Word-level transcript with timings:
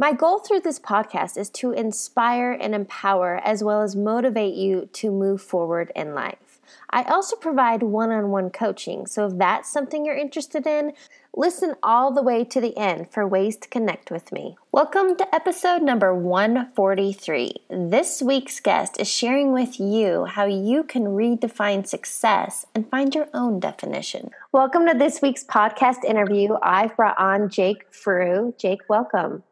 My 0.00 0.12
goal 0.12 0.38
through 0.38 0.60
this 0.60 0.78
podcast 0.78 1.36
is 1.36 1.50
to 1.50 1.72
inspire 1.72 2.52
and 2.52 2.72
empower 2.72 3.40
as 3.42 3.64
well 3.64 3.82
as 3.82 3.96
motivate 3.96 4.54
you 4.54 4.88
to 4.92 5.10
move 5.10 5.42
forward 5.42 5.90
in 5.96 6.14
life. 6.14 6.60
I 6.88 7.02
also 7.02 7.34
provide 7.34 7.82
one 7.82 8.12
on 8.12 8.30
one 8.30 8.50
coaching, 8.50 9.08
so 9.08 9.26
if 9.26 9.36
that's 9.38 9.68
something 9.68 10.06
you're 10.06 10.14
interested 10.14 10.68
in, 10.68 10.92
listen 11.34 11.74
all 11.82 12.14
the 12.14 12.22
way 12.22 12.44
to 12.44 12.60
the 12.60 12.78
end 12.78 13.10
for 13.10 13.26
ways 13.26 13.56
to 13.56 13.68
connect 13.68 14.12
with 14.12 14.30
me. 14.30 14.56
Welcome 14.70 15.16
to 15.16 15.34
episode 15.34 15.82
number 15.82 16.14
143. 16.14 17.54
This 17.68 18.22
week's 18.22 18.60
guest 18.60 19.00
is 19.00 19.08
sharing 19.08 19.50
with 19.50 19.80
you 19.80 20.26
how 20.26 20.44
you 20.44 20.84
can 20.84 21.06
redefine 21.06 21.84
success 21.84 22.66
and 22.72 22.88
find 22.88 23.16
your 23.16 23.26
own 23.34 23.58
definition. 23.58 24.30
Welcome 24.52 24.86
to 24.86 24.96
this 24.96 25.20
week's 25.20 25.42
podcast 25.42 26.04
interview. 26.04 26.54
I've 26.62 26.94
brought 26.94 27.18
on 27.18 27.48
Jake 27.48 27.92
Frew. 27.92 28.54
Jake, 28.58 28.82
welcome. 28.88 29.42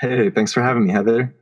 Hey, 0.00 0.30
thanks 0.30 0.52
for 0.52 0.62
having 0.62 0.86
me, 0.86 0.92
Heather. 0.92 1.34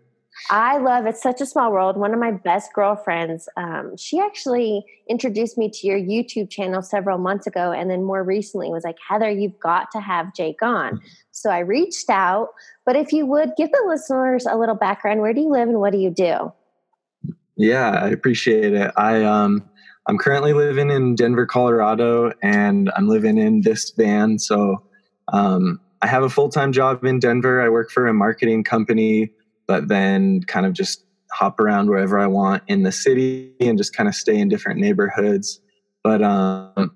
I 0.51 0.79
love 0.79 1.07
it's 1.07 1.23
such 1.23 1.41
a 1.41 1.47
small 1.47 1.73
world. 1.73 1.97
One 1.97 2.13
of 2.13 2.21
my 2.21 2.31
best 2.31 2.73
girlfriends, 2.73 3.49
um, 3.57 3.97
she 3.97 4.21
actually 4.21 4.85
introduced 5.09 5.59
me 5.59 5.71
to 5.71 5.87
your 5.87 5.99
YouTube 5.99 6.51
channel 6.51 6.83
several 6.83 7.19
months 7.19 7.47
ago, 7.47 7.73
and 7.73 7.91
then 7.91 8.05
more 8.05 8.23
recently 8.23 8.69
was 8.69 8.85
like, 8.85 8.97
Heather, 9.09 9.31
you've 9.31 9.59
got 9.61 9.91
to 9.93 10.01
have 10.01 10.35
Jake 10.35 10.63
on. 10.63 10.95
Mm-hmm. 10.95 11.07
So 11.33 11.51
I 11.51 11.61
reached 11.61 12.11
out. 12.11 12.49
But 12.85 12.97
if 12.97 13.13
you 13.13 13.27
would 13.27 13.53
give 13.57 13.71
the 13.71 13.85
listeners 13.87 14.47
a 14.47 14.57
little 14.57 14.75
background, 14.75 15.21
where 15.21 15.35
do 15.35 15.41
you 15.41 15.51
live 15.51 15.69
and 15.69 15.81
what 15.81 15.93
do 15.93 15.99
you 15.99 16.11
do? 16.11 16.53
Yeah, 17.57 17.91
I 17.91 18.09
appreciate 18.09 18.73
it. 18.73 18.93
I 18.97 19.25
um, 19.25 19.69
I'm 20.07 20.19
currently 20.19 20.53
living 20.53 20.91
in 20.91 21.17
Denver, 21.17 21.47
Colorado, 21.47 22.33
and 22.43 22.91
I'm 22.97 23.09
living 23.09 23.39
in 23.39 23.63
this 23.63 23.91
van. 23.91 24.39
So 24.39 24.83
um, 25.33 25.81
I 26.03 26.07
have 26.07 26.23
a 26.23 26.31
full 26.31 26.49
time 26.49 26.73
job 26.73 27.05
in 27.05 27.19
Denver. 27.19 27.61
I 27.61 27.69
work 27.69 27.91
for 27.91 28.07
a 28.07 28.15
marketing 28.15 28.65
company 28.65 29.33
but 29.69 29.87
then 29.87 30.43
kind 30.45 30.67
of 30.67 30.73
just 30.73 31.05
hop 31.31 31.61
around 31.61 31.89
wherever 31.89 32.19
I 32.19 32.27
want 32.27 32.65
in 32.67 32.83
the 32.83 32.91
city 32.91 33.53
and 33.61 33.79
just 33.79 33.95
kind 33.95 34.09
of 34.09 34.15
stay 34.15 34.37
in 34.37 34.49
different 34.49 34.81
neighborhoods. 34.81 35.61
But 36.03 36.23
um, 36.23 36.91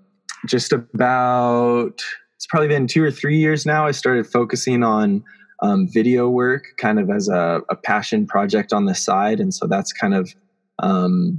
just 0.46 0.72
about, 0.72 2.02
it's 2.34 2.46
probably 2.46 2.68
been 2.68 2.88
two 2.88 3.04
or 3.04 3.10
three 3.10 3.36
years 3.36 3.66
now, 3.66 3.86
I 3.86 3.90
started 3.92 4.26
focusing 4.26 4.82
on 4.82 5.22
um, 5.60 5.86
video 5.92 6.28
work 6.28 6.64
kind 6.78 6.98
of 6.98 7.10
as 7.10 7.28
a, 7.28 7.60
a, 7.68 7.76
passion 7.76 8.26
project 8.26 8.72
on 8.72 8.86
the 8.86 8.96
side. 8.96 9.38
And 9.38 9.54
so 9.54 9.68
that's 9.68 9.92
kind 9.92 10.12
of, 10.12 10.34
um, 10.80 11.38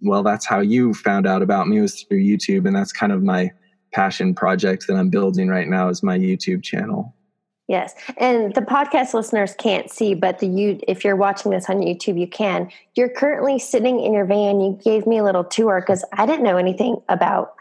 well, 0.00 0.24
that's 0.24 0.44
how 0.44 0.58
you 0.58 0.92
found 0.92 1.24
out 1.24 1.40
about 1.40 1.68
me 1.68 1.80
was 1.80 2.02
through 2.02 2.18
YouTube. 2.18 2.66
And 2.66 2.74
that's 2.74 2.90
kind 2.90 3.12
of 3.12 3.22
my 3.22 3.52
passion 3.94 4.34
project 4.34 4.86
that 4.88 4.96
I'm 4.96 5.08
building 5.08 5.48
right 5.48 5.68
now 5.68 5.88
is 5.88 6.02
my 6.02 6.18
YouTube 6.18 6.62
channel. 6.62 7.14
Yes, 7.66 7.94
and 8.18 8.54
the 8.54 8.60
podcast 8.60 9.14
listeners 9.14 9.54
can't 9.54 9.90
see, 9.90 10.12
but 10.12 10.38
the 10.38 10.46
you 10.46 10.78
if 10.86 11.02
you're 11.02 11.16
watching 11.16 11.50
this 11.50 11.70
on 11.70 11.76
YouTube, 11.76 12.20
you 12.20 12.26
can. 12.26 12.70
You're 12.94 13.08
currently 13.08 13.58
sitting 13.58 14.00
in 14.00 14.12
your 14.12 14.26
van. 14.26 14.60
You 14.60 14.78
gave 14.84 15.06
me 15.06 15.16
a 15.16 15.24
little 15.24 15.44
tour 15.44 15.80
because 15.80 16.04
I 16.12 16.26
didn't 16.26 16.44
know 16.44 16.58
anything 16.58 17.00
about 17.08 17.54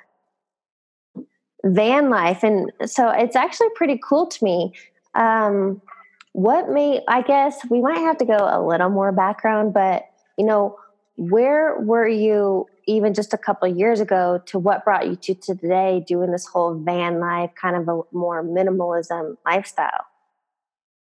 van 1.63 2.09
life, 2.09 2.43
and 2.43 2.69
so 2.85 3.09
it's 3.11 3.37
actually 3.37 3.69
pretty 3.75 3.97
cool 4.03 4.27
to 4.27 4.43
me. 4.43 4.73
Um, 5.15 5.81
what 6.33 6.69
may 6.69 7.01
I 7.07 7.21
guess 7.21 7.57
we 7.69 7.79
might 7.79 7.99
have 7.99 8.17
to 8.17 8.25
go 8.25 8.37
a 8.37 8.59
little 8.65 8.89
more 8.89 9.13
background, 9.13 9.73
but 9.73 10.03
you 10.37 10.45
know, 10.45 10.77
where 11.15 11.79
were 11.79 12.09
you 12.09 12.67
even 12.87 13.13
just 13.13 13.33
a 13.33 13.37
couple 13.37 13.67
years 13.67 13.99
ago 13.99 14.41
to 14.45 14.59
what 14.59 14.83
brought 14.83 15.07
you 15.07 15.15
to 15.15 15.35
today 15.35 16.03
doing 16.07 16.31
this 16.31 16.45
whole 16.45 16.75
van 16.75 17.19
life 17.19 17.51
kind 17.59 17.75
of 17.75 17.87
a 17.87 18.01
more 18.15 18.43
minimalism 18.43 19.35
lifestyle? 19.45 20.05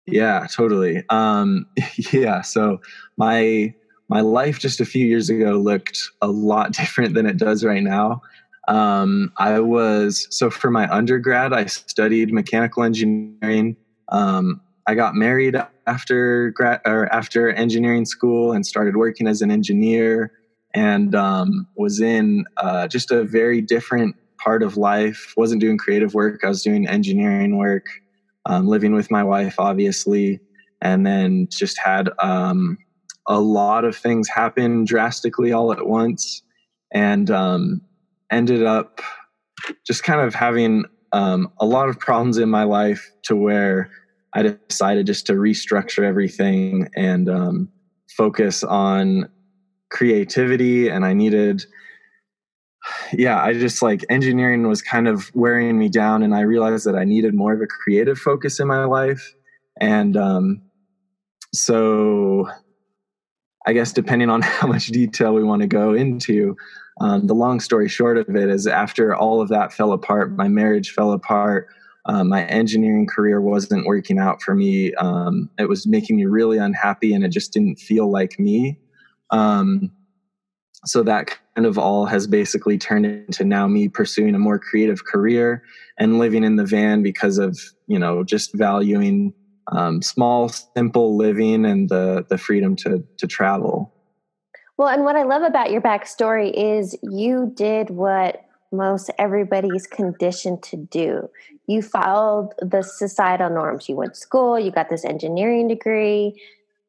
Yeah 0.06 0.46
totally. 0.50 1.04
Um 1.10 1.66
yeah 2.12 2.42
so 2.42 2.80
my 3.16 3.74
my 4.08 4.20
life 4.20 4.58
just 4.58 4.80
a 4.80 4.86
few 4.86 5.06
years 5.06 5.28
ago 5.28 5.52
looked 5.52 6.00
a 6.22 6.28
lot 6.28 6.72
different 6.80 7.14
than 7.14 7.26
it 7.26 7.36
does 7.36 7.64
right 7.64 7.82
now. 7.82 8.22
Um 8.66 9.32
i 9.38 9.60
was 9.60 10.26
so 10.30 10.50
for 10.50 10.70
my 10.70 10.92
undergrad 10.92 11.52
i 11.52 11.66
studied 11.66 12.32
mechanical 12.32 12.82
engineering. 12.82 13.76
Um 14.10 14.60
i 14.86 14.94
got 14.94 15.14
married 15.14 15.56
after 15.86 16.50
grad 16.50 16.80
or 16.84 17.12
after 17.12 17.50
engineering 17.50 18.04
school 18.04 18.52
and 18.52 18.66
started 18.66 18.96
working 18.96 19.26
as 19.26 19.42
an 19.42 19.50
engineer 19.50 20.32
and 20.78 21.12
um, 21.16 21.66
was 21.76 22.00
in 22.00 22.44
uh, 22.58 22.86
just 22.86 23.10
a 23.10 23.24
very 23.24 23.60
different 23.60 24.14
part 24.38 24.62
of 24.62 24.76
life. 24.76 25.34
wasn't 25.36 25.60
doing 25.60 25.76
creative 25.76 26.14
work. 26.14 26.44
I 26.44 26.48
was 26.48 26.62
doing 26.62 26.86
engineering 26.86 27.58
work, 27.58 27.86
um, 28.46 28.68
living 28.68 28.94
with 28.94 29.10
my 29.10 29.24
wife, 29.24 29.56
obviously, 29.58 30.38
and 30.80 31.04
then 31.04 31.48
just 31.50 31.80
had 31.84 32.10
um, 32.20 32.78
a 33.26 33.40
lot 33.40 33.84
of 33.84 33.96
things 33.96 34.28
happen 34.28 34.84
drastically 34.84 35.50
all 35.50 35.72
at 35.72 35.84
once, 35.84 36.42
and 36.94 37.28
um, 37.28 37.80
ended 38.30 38.62
up 38.62 39.00
just 39.84 40.04
kind 40.04 40.20
of 40.20 40.32
having 40.32 40.84
um, 41.10 41.50
a 41.58 41.66
lot 41.66 41.88
of 41.88 41.98
problems 41.98 42.38
in 42.38 42.48
my 42.48 42.62
life 42.62 43.10
to 43.24 43.34
where 43.34 43.90
I 44.32 44.42
decided 44.42 45.06
just 45.06 45.26
to 45.26 45.32
restructure 45.32 46.04
everything 46.04 46.88
and 46.94 47.28
um, 47.28 47.68
focus 48.16 48.62
on 48.62 49.28
creativity. 49.90 50.88
And 50.88 51.04
I 51.04 51.12
needed, 51.12 51.64
yeah, 53.12 53.42
I 53.42 53.52
just 53.52 53.82
like 53.82 54.04
engineering 54.08 54.66
was 54.66 54.82
kind 54.82 55.08
of 55.08 55.30
wearing 55.34 55.78
me 55.78 55.88
down. 55.88 56.22
And 56.22 56.34
I 56.34 56.40
realized 56.40 56.86
that 56.86 56.96
I 56.96 57.04
needed 57.04 57.34
more 57.34 57.54
of 57.54 57.60
a 57.60 57.66
creative 57.66 58.18
focus 58.18 58.60
in 58.60 58.68
my 58.68 58.84
life. 58.84 59.34
And 59.80 60.16
um, 60.16 60.62
so 61.52 62.48
I 63.66 63.72
guess 63.72 63.92
depending 63.92 64.30
on 64.30 64.42
how 64.42 64.66
much 64.66 64.86
detail 64.88 65.34
we 65.34 65.44
want 65.44 65.62
to 65.62 65.68
go 65.68 65.92
into, 65.94 66.56
um, 67.00 67.26
the 67.26 67.34
long 67.34 67.60
story 67.60 67.88
short 67.88 68.18
of 68.18 68.34
it 68.34 68.48
is 68.48 68.66
after 68.66 69.14
all 69.14 69.40
of 69.40 69.48
that 69.48 69.72
fell 69.72 69.92
apart, 69.92 70.34
my 70.36 70.48
marriage 70.48 70.90
fell 70.90 71.12
apart, 71.12 71.68
um, 72.06 72.28
my 72.28 72.44
engineering 72.46 73.06
career 73.06 73.40
wasn't 73.40 73.86
working 73.86 74.18
out 74.18 74.42
for 74.42 74.54
me. 74.54 74.94
Um, 74.94 75.50
it 75.58 75.68
was 75.68 75.86
making 75.86 76.16
me 76.16 76.24
really 76.24 76.58
unhappy 76.58 77.12
and 77.12 77.24
it 77.24 77.28
just 77.28 77.52
didn't 77.52 77.76
feel 77.76 78.10
like 78.10 78.38
me. 78.38 78.78
Um, 79.30 79.92
so 80.84 81.02
that 81.02 81.36
kind 81.54 81.66
of 81.66 81.76
all 81.76 82.06
has 82.06 82.26
basically 82.26 82.78
turned 82.78 83.04
into 83.04 83.44
now 83.44 83.66
me 83.66 83.88
pursuing 83.88 84.34
a 84.34 84.38
more 84.38 84.58
creative 84.58 85.04
career 85.04 85.62
and 85.98 86.18
living 86.18 86.44
in 86.44 86.56
the 86.56 86.64
van 86.64 87.02
because 87.02 87.38
of, 87.38 87.58
you 87.88 87.98
know, 87.98 88.22
just 88.22 88.54
valuing 88.54 89.34
um, 89.72 90.00
small, 90.02 90.48
simple 90.48 91.16
living 91.16 91.66
and 91.66 91.88
the, 91.88 92.24
the 92.28 92.38
freedom 92.38 92.76
to, 92.76 93.04
to 93.18 93.26
travel. 93.26 93.92
Well, 94.76 94.88
and 94.88 95.04
what 95.04 95.16
I 95.16 95.24
love 95.24 95.42
about 95.42 95.72
your 95.72 95.80
backstory 95.80 96.52
is 96.54 96.96
you 97.02 97.52
did 97.56 97.90
what 97.90 98.44
most 98.70 99.10
everybody's 99.18 99.86
conditioned 99.86 100.62
to 100.62 100.76
do. 100.76 101.28
You 101.66 101.82
followed 101.82 102.50
the 102.60 102.82
societal 102.82 103.50
norms. 103.50 103.88
You 103.88 103.96
went 103.96 104.14
to 104.14 104.20
school, 104.20 104.58
you 104.58 104.70
got 104.70 104.88
this 104.88 105.04
engineering 105.04 105.68
degree, 105.68 106.40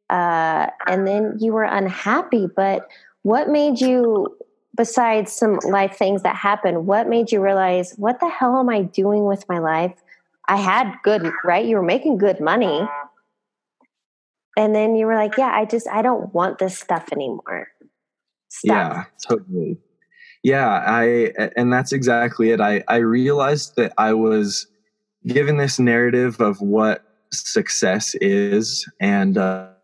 uh, 0.10 0.68
and 0.88 1.08
then 1.08 1.36
you 1.40 1.54
were 1.54 1.64
unhappy. 1.64 2.48
But 2.54 2.88
what 3.24 3.50
made 3.50 3.80
you, 3.82 4.38
besides 4.76 5.32
some 5.32 5.60
life 5.68 5.98
things 5.98 6.24
that 6.24 6.36
happened, 6.36 6.86
what 6.86 7.08
made 7.08 7.32
you 7.32 7.42
realize, 7.42 7.94
what 7.98 8.20
the 8.20 8.30
hell 8.30 8.58
am 8.58 8.70
I 8.70 8.84
doing 8.84 9.26
with 9.26 9.48
my 9.50 9.60
life? 9.60 9.94
I 10.48 10.58
had 10.58 10.94
good, 11.04 11.32
right? 11.44 11.66
You 11.66 11.76
were 11.76 11.84
making 11.84 12.18
good 12.18 12.40
money. 12.40 12.88
And 14.58 14.76
then 14.76 14.96
you 14.96 15.06
were 15.06 15.16
like, 15.16 15.38
yeah, 15.38 15.52
I 15.54 15.66
just, 15.66 15.88
I 15.88 16.02
don't 16.02 16.34
want 16.34 16.58
this 16.58 16.78
stuff 16.78 17.10
anymore. 17.12 17.68
Stuff. 18.50 18.66
Yeah, 18.66 19.04
totally 19.28 19.78
yeah 20.44 20.84
i 20.86 21.32
and 21.56 21.72
that's 21.72 21.92
exactly 21.92 22.52
it 22.52 22.62
i 22.62 22.84
i 22.88 22.98
realized 22.98 23.76
that 23.76 23.94
i 23.98 24.14
was 24.14 24.68
given 25.28 25.58
this 25.58 25.80
narrative 25.80 26.40
of 26.40 26.62
what 26.62 27.04
success 27.32 28.16
is 28.22 28.90
and 29.00 29.38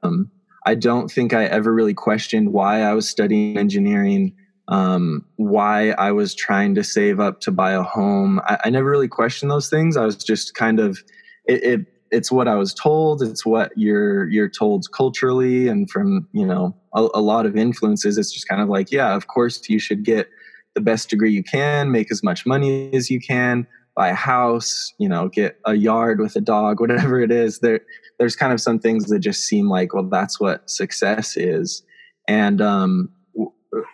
um, 0.06 0.32
i 0.66 0.76
don't 0.76 1.10
think 1.10 1.34
i 1.34 1.46
ever 1.46 1.74
really 1.74 1.94
questioned 1.94 2.54
why 2.54 2.82
i 2.82 2.94
was 2.94 3.10
studying 3.10 3.58
engineering 3.58 4.34
um, 4.68 5.24
why 5.36 5.92
i 5.92 6.12
was 6.12 6.34
trying 6.34 6.74
to 6.76 6.84
save 6.84 7.20
up 7.20 7.40
to 7.42 7.52
buy 7.52 7.74
a 7.74 7.84
home. 7.84 8.42
I, 8.46 8.58
I 8.66 8.70
never 8.72 8.90
really 8.90 9.08
questioned 9.08 9.52
those 9.52 9.70
things. 9.70 9.96
I 9.96 10.06
was 10.06 10.16
just 10.16 10.56
kind 10.56 10.80
of 10.80 11.04
it, 11.46 11.64
it 11.64 11.86
it's 12.12 12.32
what 12.32 12.48
I 12.48 12.56
was 12.56 12.74
told. 12.74 13.22
It's 13.22 13.46
what 13.46 13.72
you're 13.76 14.30
you're 14.30 14.50
told 14.50 14.86
culturally 14.92 15.68
and 15.68 15.90
from 15.90 16.28
you 16.32 16.46
know 16.46 16.76
a, 16.94 17.08
a 17.14 17.22
lot 17.22 17.46
of 17.46 17.56
influences. 17.56 18.18
It's 18.18 18.32
just 18.32 18.48
kind 18.48 18.62
of 18.62 18.70
like 18.70 18.92
yeah 18.92 19.16
of 19.16 19.28
course 19.28 19.62
you 19.70 19.80
should 19.80 20.04
get 20.04 20.30
the 20.76 20.82
best 20.82 21.10
degree 21.10 21.32
you 21.32 21.44
can 21.44 21.92
make 21.92 22.12
as 22.12 22.24
much 22.24 22.46
money 22.46 22.94
as 22.94 23.10
you 23.10 23.20
can 23.20 23.66
buy 23.96 24.10
a 24.10 24.14
house 24.14 24.94
you 24.98 25.08
know 25.08 25.30
get 25.30 25.58
a 25.66 25.76
yard 25.76 26.20
with 26.20 26.36
a 26.36 26.42
dog 26.42 26.80
whatever 26.80 27.20
it 27.22 27.32
is. 27.32 27.60
There 27.60 27.82
there's 28.20 28.36
kind 28.36 28.54
of 28.54 28.62
some 28.62 28.80
things 28.80 29.06
that 29.06 29.20
just 29.20 29.44
seem 29.44 29.70
like 29.70 29.94
well 29.94 30.08
that's 30.10 30.40
what 30.40 30.70
success 30.70 31.38
is 31.38 31.84
and 32.28 32.62
um 32.62 33.10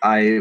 i 0.03 0.39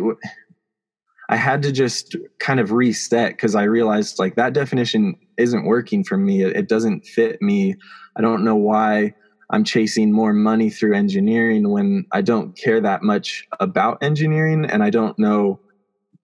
I 1.31 1.37
had 1.37 1.62
to 1.62 1.71
just 1.71 2.17
kind 2.41 2.59
of 2.59 2.73
reset 2.73 3.31
because 3.31 3.55
I 3.55 3.62
realized 3.62 4.19
like 4.19 4.35
that 4.35 4.53
definition 4.53 5.15
isn't 5.38 5.65
working 5.65 6.03
for 6.03 6.17
me. 6.17 6.43
It, 6.43 6.56
it, 6.56 6.69
doesn't 6.69 7.06
fit 7.06 7.41
me. 7.41 7.77
I 8.17 8.21
don't 8.21 8.43
know 8.43 8.56
why 8.56 9.15
I'm 9.50 9.62
chasing 9.62 10.11
more 10.11 10.33
money 10.33 10.71
through 10.71 10.97
engineering 10.97 11.71
when 11.71 12.05
I 12.11 12.21
don't 12.23 12.56
care 12.59 12.81
that 12.81 13.05
much 13.05 13.47
about 13.61 14.03
engineering 14.03 14.65
and 14.65 14.83
I 14.83 14.91
don't 14.91 15.17
know 15.21 15.61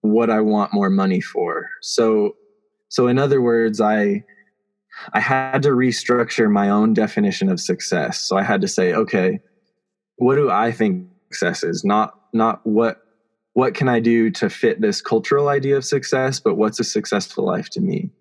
what 0.01 0.29
I 0.29 0.41
want 0.41 0.73
more 0.73 0.89
money 0.89 1.21
for. 1.21 1.69
So 1.81 2.35
so 2.89 3.07
in 3.07 3.17
other 3.17 3.41
words, 3.41 3.79
I 3.79 4.25
I 5.13 5.19
had 5.19 5.61
to 5.63 5.69
restructure 5.69 6.49
my 6.49 6.69
own 6.69 6.93
definition 6.93 7.49
of 7.49 7.59
success. 7.59 8.19
So 8.19 8.37
I 8.37 8.43
had 8.43 8.61
to 8.61 8.67
say, 8.67 8.93
okay, 8.93 9.39
what 10.17 10.35
do 10.35 10.49
I 10.49 10.71
think 10.71 11.07
success 11.31 11.63
is? 11.63 11.83
Not 11.83 12.13
not 12.33 12.65
what 12.65 13.01
what 13.53 13.73
can 13.73 13.89
I 13.89 13.99
do 13.99 14.29
to 14.31 14.49
fit 14.49 14.81
this 14.81 15.01
cultural 15.01 15.47
idea 15.47 15.77
of 15.77 15.83
success, 15.85 16.39
but 16.39 16.55
what's 16.55 16.79
a 16.79 16.83
successful 16.83 17.43
life 17.43 17.69
to 17.71 17.81
me? 17.81 18.11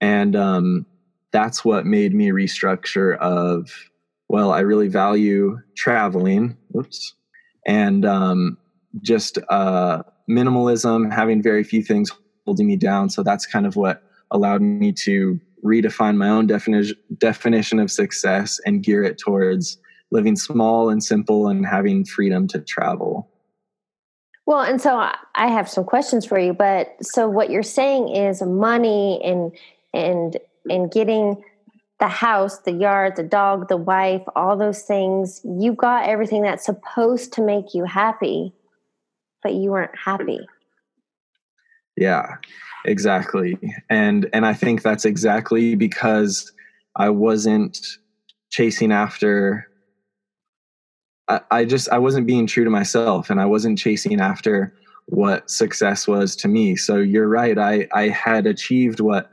And 0.00 0.34
um, 0.34 0.86
that's 1.30 1.64
what 1.64 1.86
made 1.86 2.12
me 2.12 2.30
restructure 2.30 3.16
of, 3.18 3.70
well, 4.28 4.50
I 4.50 4.60
really 4.60 4.88
value 4.88 5.58
traveling, 5.76 6.56
whoops, 6.70 7.14
and 7.66 8.04
um, 8.04 8.58
just 9.00 9.38
uh, 9.48 10.02
minimalism, 10.28 11.12
having 11.12 11.40
very 11.40 11.62
few 11.62 11.84
things 11.84 12.10
holding 12.44 12.66
me 12.66 12.74
down. 12.74 13.10
So 13.10 13.22
that's 13.22 13.46
kind 13.46 13.66
of 13.66 13.76
what 13.76 14.02
allowed 14.32 14.60
me 14.60 14.92
to 15.04 15.38
redefine 15.64 16.16
my 16.16 16.28
own 16.28 16.46
definition 16.46 16.96
definition 17.18 17.78
of 17.78 17.90
success 17.90 18.60
and 18.64 18.82
gear 18.82 19.02
it 19.04 19.18
towards 19.18 19.78
living 20.10 20.36
small 20.36 20.90
and 20.90 21.02
simple 21.02 21.48
and 21.48 21.66
having 21.66 22.04
freedom 22.04 22.48
to 22.48 22.60
travel. 22.60 23.28
Well, 24.46 24.62
and 24.62 24.80
so 24.80 24.96
I 25.34 25.46
have 25.46 25.68
some 25.68 25.84
questions 25.84 26.26
for 26.26 26.38
you, 26.38 26.52
but 26.52 26.96
so 27.02 27.28
what 27.28 27.50
you're 27.50 27.62
saying 27.62 28.08
is 28.08 28.42
money 28.42 29.20
and 29.22 29.52
and 29.94 30.38
and 30.68 30.90
getting 30.90 31.42
the 32.00 32.08
house, 32.08 32.58
the 32.60 32.72
yard, 32.72 33.14
the 33.16 33.22
dog, 33.22 33.68
the 33.68 33.76
wife, 33.76 34.22
all 34.34 34.56
those 34.56 34.82
things, 34.82 35.40
you 35.44 35.74
got 35.74 36.08
everything 36.08 36.42
that's 36.42 36.64
supposed 36.64 37.32
to 37.34 37.42
make 37.42 37.74
you 37.74 37.84
happy, 37.84 38.54
but 39.42 39.52
you 39.52 39.70
weren't 39.70 39.96
happy. 40.02 40.40
Yeah, 41.96 42.36
exactly. 42.84 43.58
And 43.88 44.28
and 44.32 44.46
I 44.46 44.54
think 44.54 44.82
that's 44.82 45.04
exactly 45.04 45.74
because 45.74 46.52
I 46.96 47.10
wasn't 47.10 47.78
chasing 48.50 48.92
after 48.92 49.66
I, 51.50 51.64
just 51.64 51.88
I 51.90 51.98
wasn't 51.98 52.26
being 52.26 52.46
true 52.46 52.64
to 52.64 52.70
myself 52.70 53.30
and 53.30 53.40
I 53.40 53.46
wasn't 53.46 53.78
chasing 53.78 54.20
after 54.20 54.74
what 55.06 55.50
success 55.50 56.08
was 56.08 56.34
to 56.36 56.48
me. 56.48 56.76
So 56.76 56.96
you're 56.96 57.28
right. 57.28 57.58
I 57.58 57.86
I 57.92 58.08
had 58.08 58.46
achieved 58.46 59.00
what 59.00 59.30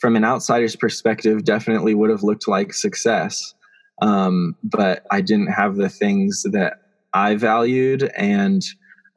from 0.00 0.16
an 0.16 0.24
outsider's 0.24 0.76
perspective 0.76 1.44
definitely 1.44 1.94
would 1.94 2.10
have 2.10 2.22
looked 2.22 2.48
like 2.48 2.72
success. 2.72 3.54
Um, 4.00 4.54
but 4.62 5.06
I 5.10 5.20
didn't 5.20 5.48
have 5.48 5.76
the 5.76 5.88
things 5.88 6.44
that 6.52 6.74
I 7.14 7.34
valued 7.34 8.10
and 8.16 8.64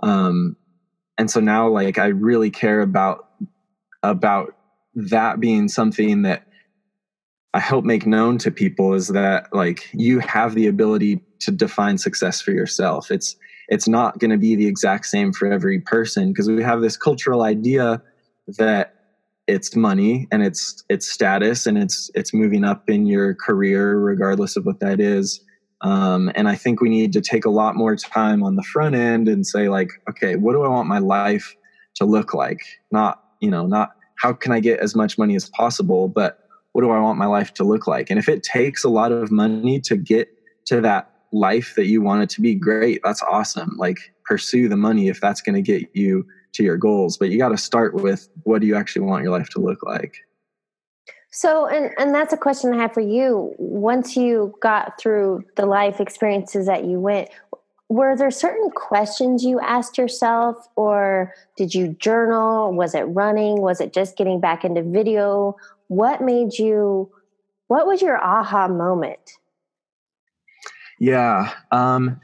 um, 0.02 0.56
and 1.18 1.30
so 1.30 1.40
now 1.40 1.68
like 1.68 2.00
I 2.00 2.08
really 2.08 2.50
care 2.50 2.82
about 2.82 3.31
about 4.04 4.56
that 4.96 5.40
being 5.40 5.68
something 5.68 6.24
that 6.24 6.48
I 7.54 7.60
hope 7.60 7.84
make 7.84 8.06
known 8.06 8.38
to 8.40 8.52
people 8.52 8.94
is 8.94 9.10
that 9.10 9.54
like 9.54 9.90
you 9.94 10.20
have 10.20 10.56
the 10.56 10.68
ability 10.68 11.22
to 11.42 11.52
define 11.52 11.98
success 11.98 12.42
for 12.42 12.52
yourself. 12.52 13.12
It's 13.12 13.36
it's 13.68 13.88
not 13.88 14.20
going 14.20 14.32
to 14.32 14.38
be 14.38 14.56
the 14.56 14.68
exact 14.68 15.06
same 15.06 15.32
for 15.32 15.52
every 15.52 15.80
person 15.80 16.32
because 16.32 16.50
we 16.50 16.64
have 16.64 16.82
this 16.82 16.98
cultural 16.98 17.44
idea 17.44 18.02
that 18.58 18.96
it's 19.48 19.76
money 19.76 20.28
and 20.32 20.44
it's 20.44 20.84
it's 20.90 21.12
status 21.12 21.66
and 21.66 21.78
it's 21.78 22.10
it's 22.16 22.34
moving 22.34 22.64
up 22.64 22.90
in 22.90 23.06
your 23.06 23.34
career 23.36 23.98
regardless 23.98 24.56
of 24.56 24.66
what 24.66 24.80
that 24.80 25.00
is. 25.00 25.42
Um, 25.82 26.32
and 26.36 26.48
I 26.48 26.56
think 26.56 26.80
we 26.80 26.90
need 26.90 27.12
to 27.14 27.22
take 27.22 27.44
a 27.44 27.50
lot 27.50 27.76
more 27.76 27.96
time 27.96 28.44
on 28.44 28.56
the 28.56 28.64
front 28.64 28.94
end 28.94 29.28
and 29.28 29.46
say 29.46 29.68
like, 29.68 29.90
okay, 30.10 30.36
what 30.36 30.54
do 30.54 30.62
I 30.62 30.68
want 30.68 30.88
my 30.88 31.00
life 31.00 31.56
to 31.96 32.06
look 32.06 32.34
like? 32.34 32.60
Not 32.92 33.21
you 33.42 33.50
know, 33.50 33.66
not 33.66 33.92
how 34.18 34.32
can 34.32 34.52
I 34.52 34.60
get 34.60 34.80
as 34.80 34.96
much 34.96 35.18
money 35.18 35.36
as 35.36 35.50
possible, 35.50 36.08
but 36.08 36.40
what 36.72 36.82
do 36.82 36.92
I 36.92 37.00
want 37.00 37.18
my 37.18 37.26
life 37.26 37.54
to 37.56 37.64
look 37.64 37.88
like? 37.88 38.10
And 38.10 38.18
if 38.18 38.30
it 38.30 38.44
takes 38.44 38.84
a 38.84 38.90
lot 38.90 39.12
of 39.12 39.32
money 39.32 39.80
to 39.82 39.98
get 39.98 40.30
to 40.68 40.80
that 40.82 41.12
life 41.34 41.74
that 41.76 41.88
you 41.88 42.02
want 42.02 42.24
it 42.24 42.30
to 42.32 42.42
be, 42.42 42.56
great. 42.56 43.02
That's 43.04 43.22
awesome. 43.24 43.76
Like 43.78 43.98
pursue 44.24 44.70
the 44.70 44.78
money 44.78 45.10
if 45.10 45.20
that's 45.20 45.42
going 45.42 45.56
to 45.56 45.62
get 45.62 45.90
you 45.94 46.26
to 46.54 46.64
your 46.64 46.78
goals. 46.78 47.18
But 47.18 47.30
you 47.30 47.38
got 47.38 47.50
to 47.50 47.58
start 47.58 47.96
with 47.96 48.30
what 48.44 48.62
do 48.62 48.68
you 48.68 48.76
actually 48.76 49.06
want 49.06 49.24
your 49.24 49.38
life 49.38 49.50
to 49.50 49.60
look 49.60 49.84
like? 49.84 50.16
So, 51.34 51.66
and, 51.66 51.92
and 51.98 52.14
that's 52.14 52.34
a 52.34 52.38
question 52.38 52.74
I 52.74 52.78
have 52.78 52.94
for 52.94 53.02
you. 53.02 53.56
Once 53.58 54.18
you 54.18 54.54
got 54.62 55.00
through 55.00 55.46
the 55.56 55.66
life 55.66 56.02
experiences 56.02 56.66
that 56.68 56.84
you 56.84 57.00
went, 57.00 57.30
were 57.92 58.16
there 58.16 58.32
certain 58.32 58.70
questions 58.70 59.44
you 59.44 59.60
asked 59.60 59.98
yourself, 59.98 60.56
or 60.78 61.34
did 61.58 61.76
you 61.76 61.90
journal? 62.00 62.72
Was 62.72 62.96
it 62.96 63.02
running? 63.02 63.60
Was 63.62 63.82
it 63.82 63.92
just 63.92 64.16
getting 64.16 64.40
back 64.40 64.64
into 64.64 64.82
video? 64.82 65.58
What 65.88 66.22
made 66.22 66.58
you, 66.58 67.12
what 67.68 67.86
was 67.86 68.02
your 68.02 68.18
aha 68.18 68.70
moment? 68.70 69.34
Yeah, 71.00 71.54
um, 71.72 72.22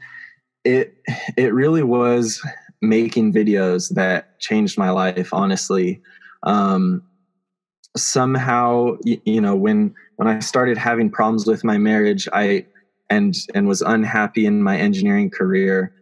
it 0.64 0.96
it 1.36 1.52
really 1.52 1.82
was 1.82 2.40
making 2.80 3.34
videos 3.34 3.94
that 3.94 4.40
changed 4.40 4.78
my 4.78 4.88
life. 4.88 5.34
Honestly, 5.34 6.00
um, 6.44 7.02
somehow 7.94 8.96
you, 9.04 9.20
you 9.26 9.40
know 9.42 9.54
when 9.54 9.94
when 10.16 10.28
I 10.28 10.38
started 10.38 10.78
having 10.78 11.10
problems 11.10 11.46
with 11.46 11.62
my 11.62 11.76
marriage, 11.76 12.26
I 12.32 12.64
and 13.10 13.34
and 13.54 13.66
was 13.66 13.82
unhappy 13.82 14.46
in 14.46 14.62
my 14.62 14.76
engineering 14.76 15.30
career. 15.30 15.92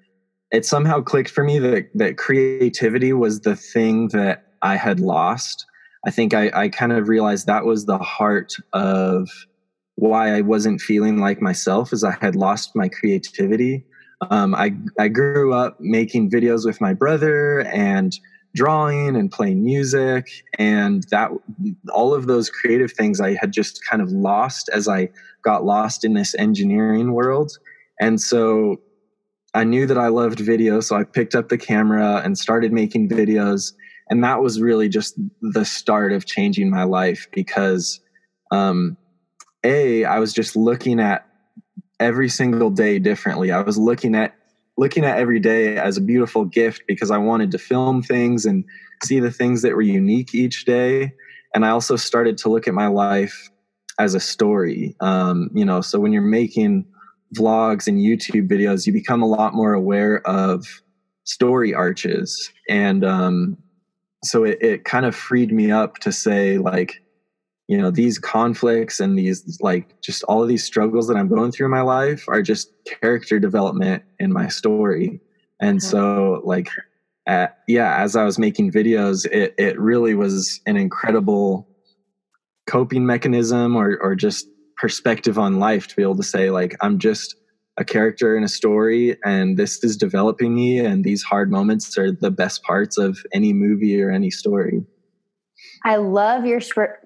It 0.51 0.65
somehow 0.65 1.01
clicked 1.01 1.31
for 1.31 1.45
me 1.45 1.59
that 1.59 1.89
that 1.95 2.17
creativity 2.17 3.13
was 3.13 3.41
the 3.41 3.57
thing 3.57 4.09
that 4.09 4.45
I 4.63 4.77
had 4.77 5.01
lost. 5.01 5.67
I 6.07 6.11
think 6.11 6.35
I, 6.35 6.51
I 6.55 6.69
kind 6.69 6.93
of 6.93 7.09
realized 7.09 7.47
that 7.47 7.65
was 7.65 7.87
the 7.87 7.99
heart 7.99 8.55
of 8.73 9.29
why 9.97 10.35
I 10.37 10.43
wasn't 10.43 10.81
feeling 10.81 11.19
like 11.19 11.41
myself 11.41 11.93
is 11.93 12.05
I 12.05 12.17
had 12.21 12.37
lost 12.37 12.77
my 12.77 12.89
creativity. 12.89 13.85
Um, 14.31 14.55
I 14.55 14.75
I 14.99 15.09
grew 15.09 15.53
up 15.53 15.79
making 15.81 16.31
videos 16.31 16.65
with 16.65 16.81
my 16.81 16.95
brother 16.95 17.61
and 17.63 18.17
drawing 18.57 19.15
and 19.15 19.31
playing 19.31 19.65
music, 19.65 20.29
and 20.59 21.05
that 21.11 21.31
all 21.93 22.13
of 22.15 22.27
those 22.27 22.51
creative 22.51 22.93
things 22.93 23.21
I 23.21 23.35
had 23.35 23.53
just 23.53 23.81
kind 23.89 24.03
of 24.03 24.11
lost 24.11 24.69
as 24.73 24.89
I 24.89 25.11
got 25.43 25.65
lost 25.65 26.05
in 26.05 26.15
this 26.15 26.35
engineering 26.35 27.13
world. 27.13 27.53
And 28.01 28.21
so 28.21 28.81
I 29.55 29.63
knew 29.63 29.87
that 29.87 29.99
I 29.99 30.09
loved 30.09 30.41
video, 30.41 30.81
so 30.81 30.97
I 30.97 31.05
picked 31.05 31.35
up 31.35 31.49
the 31.49 31.59
camera 31.59 32.21
and 32.25 32.37
started 32.37 32.73
making 32.73 33.09
videos. 33.09 33.73
And 34.11 34.25
that 34.25 34.43
was 34.43 34.61
really 34.61 34.89
just 34.89 35.19
the 35.41 35.65
start 35.65 36.13
of 36.13 36.27
changing 36.27 36.71
my 36.71 36.83
life 36.83 37.29
because 37.33 38.01
um, 38.51 38.97
a 39.67 40.05
i 40.05 40.19
was 40.19 40.33
just 40.33 40.57
looking 40.57 41.01
at 41.01 41.27
every 41.99 42.29
single 42.29 42.71
day 42.71 42.99
differently 42.99 43.51
i 43.51 43.61
was 43.61 43.77
looking 43.77 44.15
at 44.15 44.35
looking 44.76 45.04
at 45.04 45.18
every 45.18 45.40
day 45.40 45.76
as 45.76 45.97
a 45.97 46.00
beautiful 46.00 46.45
gift 46.45 46.83
because 46.87 47.11
i 47.11 47.18
wanted 47.18 47.50
to 47.50 47.59
film 47.59 48.02
things 48.02 48.45
and 48.45 48.64
see 49.02 49.21
the 49.21 49.30
things 49.30 49.62
that 49.62 49.75
were 49.75 49.83
unique 49.83 50.35
each 50.35 50.64
day. 50.64 51.12
And 51.54 51.64
i 51.64 51.71
also 51.71 51.97
started 51.97 52.38
to 52.38 52.49
look 52.49 52.68
at 52.68 52.75
my 52.75 52.87
life 52.88 53.50
as 53.99 54.14
a 54.14 54.21
story. 54.21 54.95
Um, 55.00 55.50
you 55.54 55.64
know 55.64 55.80
so 55.80 56.00
when 56.00 56.12
you're 56.12 56.23
making 56.23 56.87
vlogs 57.37 57.88
and 57.88 57.99
youtube 57.99 58.49
videos 58.49 58.87
you 58.87 58.92
become 58.92 59.21
a 59.21 59.26
lot 59.26 59.52
more 59.52 59.75
aware 59.75 60.25
of 60.28 60.64
story 61.26 61.75
arches. 61.75 62.50
And 62.68 63.04
um, 63.04 63.59
so 64.25 64.45
it, 64.45 64.59
it 64.62 64.85
kind 64.85 65.04
of 65.04 65.14
freed 65.14 65.52
me 65.52 65.71
up 65.71 65.99
to 65.99 66.12
say 66.12 66.56
like 66.56 67.02
you 67.69 67.77
know 67.77 67.91
these 67.91 68.19
conflicts 68.19 69.01
and 69.01 69.19
these 69.19 69.59
like 69.61 70.01
just 70.01 70.23
all 70.25 70.43
of 70.43 70.49
these 70.49 70.65
struggles 70.65 71.09
that 71.09 71.17
i'm 71.17 71.29
going 71.29 71.51
through 71.51 71.67
in 71.67 71.71
my 71.71 71.81
life 71.81 72.25
are 72.29 72.43
just 72.43 72.73
character 73.01 73.39
development 73.39 74.03
in 74.19 74.33
my 74.33 74.49
story 74.49 75.21
and 75.61 75.79
okay. 75.79 75.87
so 75.87 76.43
like 76.45 76.69
yeah 77.67 77.97
as 78.01 78.15
i 78.15 78.25
was 78.25 78.39
making 78.39 78.71
videos 78.71 79.27
it, 79.27 79.55
it 79.59 79.79
really 79.79 80.15
was 80.15 80.61
an 80.67 80.77
incredible 80.77 81.69
coping 82.67 83.07
mechanism 83.07 83.77
or, 83.77 83.97
or 84.01 84.15
just 84.15 84.49
perspective 84.77 85.39
on 85.39 85.59
life 85.59 85.87
to 85.89 85.97
be 85.97 86.03
able 86.03 86.17
to 86.17 86.23
say 86.23 86.51
like 86.51 86.77
i'm 86.81 86.99
just 86.99 87.37
a 87.79 87.85
character 87.85 88.37
in 88.37 88.43
a 88.43 88.49
story 88.49 89.17
and 89.25 89.59
this 89.59 89.83
is 89.85 89.97
developing 89.97 90.55
me 90.55 90.79
and 90.79 91.05
these 91.05 91.23
hard 91.23 91.51
moments 91.51 91.99
are 91.99 92.11
the 92.11 92.31
best 92.31 92.63
parts 92.63 92.97
of 92.97 93.19
any 93.33 93.53
movie 93.53 94.01
or 94.01 94.11
any 94.11 94.31
story 94.31 94.83
i 95.87 95.97
love 95.97 96.45
your 96.45 96.61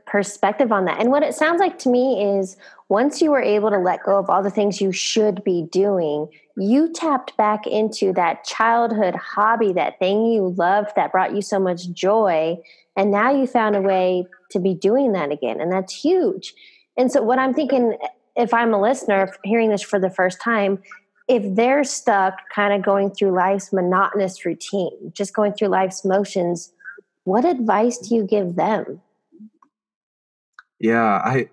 perspective 0.07 0.73
on 0.73 0.87
that. 0.87 1.01
And 1.01 1.11
what 1.11 1.23
it 1.23 1.37
sounds 1.37 1.61
like 1.61 1.79
to 1.81 1.89
me 1.89 2.39
is 2.39 2.57
once 2.89 3.23
you 3.23 3.31
were 3.31 3.41
able 3.41 3.71
to 3.71 3.79
let 3.79 4.03
go 4.03 4.19
of 4.19 4.29
all 4.29 4.43
the 4.43 4.51
things 4.51 4.81
you 4.81 4.91
should 4.91 5.45
be 5.45 5.63
doing 5.71 6.29
you 6.57 6.93
tapped 6.93 7.37
back 7.37 7.65
into 7.67 8.13
that 8.13 8.43
childhood 8.43 9.15
hobby 9.15 9.73
that 9.73 9.99
thing 10.01 10.27
you 10.27 10.49
loved 10.59 10.91
that 10.97 11.13
brought 11.13 11.33
you 11.33 11.41
so 11.41 11.61
much 11.61 11.91
joy 11.93 12.59
and 12.97 13.13
now 13.13 13.31
you 13.31 13.47
found 13.47 13.77
a 13.77 13.81
way 13.81 14.27
to 14.51 14.59
be 14.59 14.75
doing 14.75 15.13
that 15.13 15.31
again 15.31 15.61
and 15.61 15.71
that's 15.71 15.95
huge. 15.95 16.53
And 16.97 17.13
so 17.13 17.23
what 17.23 17.39
i'm 17.39 17.55
thinking 17.55 17.97
if 18.37 18.55
I'm 18.55 18.73
a 18.73 18.81
listener 18.81 19.33
hearing 19.45 19.71
this 19.71 19.83
for 19.83 19.99
the 19.99 20.11
first 20.11 20.41
time, 20.41 20.83
if 21.29 21.55
they're 21.55 21.85
stuck 21.85 22.35
kind 22.55 22.73
of 22.73 22.83
going 22.83 23.11
through 23.11 23.33
life's 23.33 23.73
monotonous 23.73 24.45
routine, 24.45 25.13
just 25.13 25.35
going 25.35 25.53
through 25.53 25.69
life's 25.69 26.05
motions, 26.05 26.73
what 27.25 27.45
advice 27.45 27.99
do 27.99 28.15
you 28.15 28.27
give 28.27 28.57
them? 28.57 29.01
Yeah, 30.79 31.21
I 31.25 31.49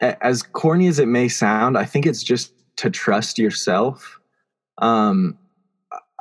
as 0.00 0.42
corny 0.42 0.88
as 0.88 0.98
it 0.98 1.06
may 1.06 1.28
sound, 1.28 1.78
I 1.78 1.84
think 1.84 2.06
it's 2.06 2.22
just 2.22 2.52
to 2.76 2.90
trust 2.90 3.38
yourself. 3.38 4.18
Um, 4.78 5.38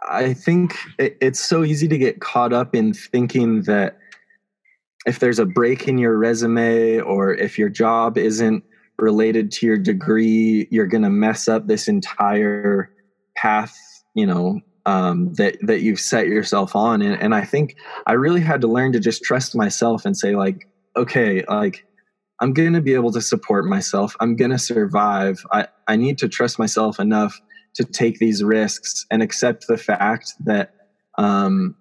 I 0.07 0.33
think 0.33 0.75
it, 0.97 1.17
it's 1.21 1.39
so 1.39 1.63
easy 1.63 1.87
to 1.87 1.97
get 1.97 2.21
caught 2.21 2.53
up 2.53 2.75
in 2.75 2.93
thinking 2.93 3.63
that 3.63 3.97
if 5.05 5.19
there's 5.19 5.39
a 5.39 5.45
break 5.45 5.87
in 5.87 5.97
your 5.97 6.17
resume 6.17 6.99
or 6.99 7.33
if 7.33 7.57
your 7.57 7.69
job 7.69 8.17
isn't 8.17 8.63
related 8.99 9.51
to 9.51 9.65
your 9.65 9.77
degree 9.77 10.67
you're 10.69 10.85
going 10.85 11.01
to 11.01 11.09
mess 11.09 11.47
up 11.47 11.67
this 11.67 11.87
entire 11.87 12.93
path 13.35 13.75
you 14.13 14.25
know 14.25 14.59
um, 14.85 15.33
that 15.33 15.57
that 15.61 15.81
you've 15.81 15.99
set 15.99 16.27
yourself 16.27 16.75
on. 16.75 17.01
And, 17.01 17.21
and 17.21 17.35
i 17.35 17.43
think 17.43 17.75
i 18.07 18.13
really 18.13 18.41
had 18.41 18.61
to 18.61 18.67
learn 18.67 18.91
to 18.93 18.99
just 18.99 19.23
trust 19.23 19.55
myself 19.55 20.05
and 20.05 20.15
say 20.17 20.35
like 20.35 20.67
okay 20.95 21.43
like 21.47 21.85
i'm 22.39 22.53
to 22.73 22.81
be 22.81 22.93
able 22.93 23.11
to 23.11 23.21
support 23.21 23.65
myself. 23.65 24.15
I'm 24.19 24.35
to 24.51 24.57
survive. 24.57 25.45
I 25.51 25.67
i 25.87 25.95
need 25.95 26.17
to 26.19 26.27
trust 26.27 26.59
myself 26.59 26.99
enough 26.99 27.39
to 27.75 27.85
take 27.85 28.19
these 28.19 28.43
risks 28.43 29.05
and 29.09 29.21
accept 29.21 29.67
the 29.67 29.77
fact 29.77 30.33
that 30.45 30.73
um 31.17 31.75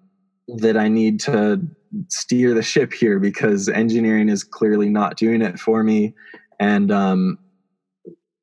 that 0.57 0.77
i 0.77 0.87
need 0.87 1.19
to 1.21 1.61
steer 2.07 2.53
the 2.53 2.61
ship 2.61 2.93
here 2.93 3.19
because 3.19 3.67
engineering 3.67 4.29
is 4.29 4.43
clearly 4.43 4.89
not 4.89 5.17
doing 5.17 5.41
it 5.41 5.59
for 5.59 5.83
me. 5.83 6.13
And 6.57 6.89
um, 6.89 7.37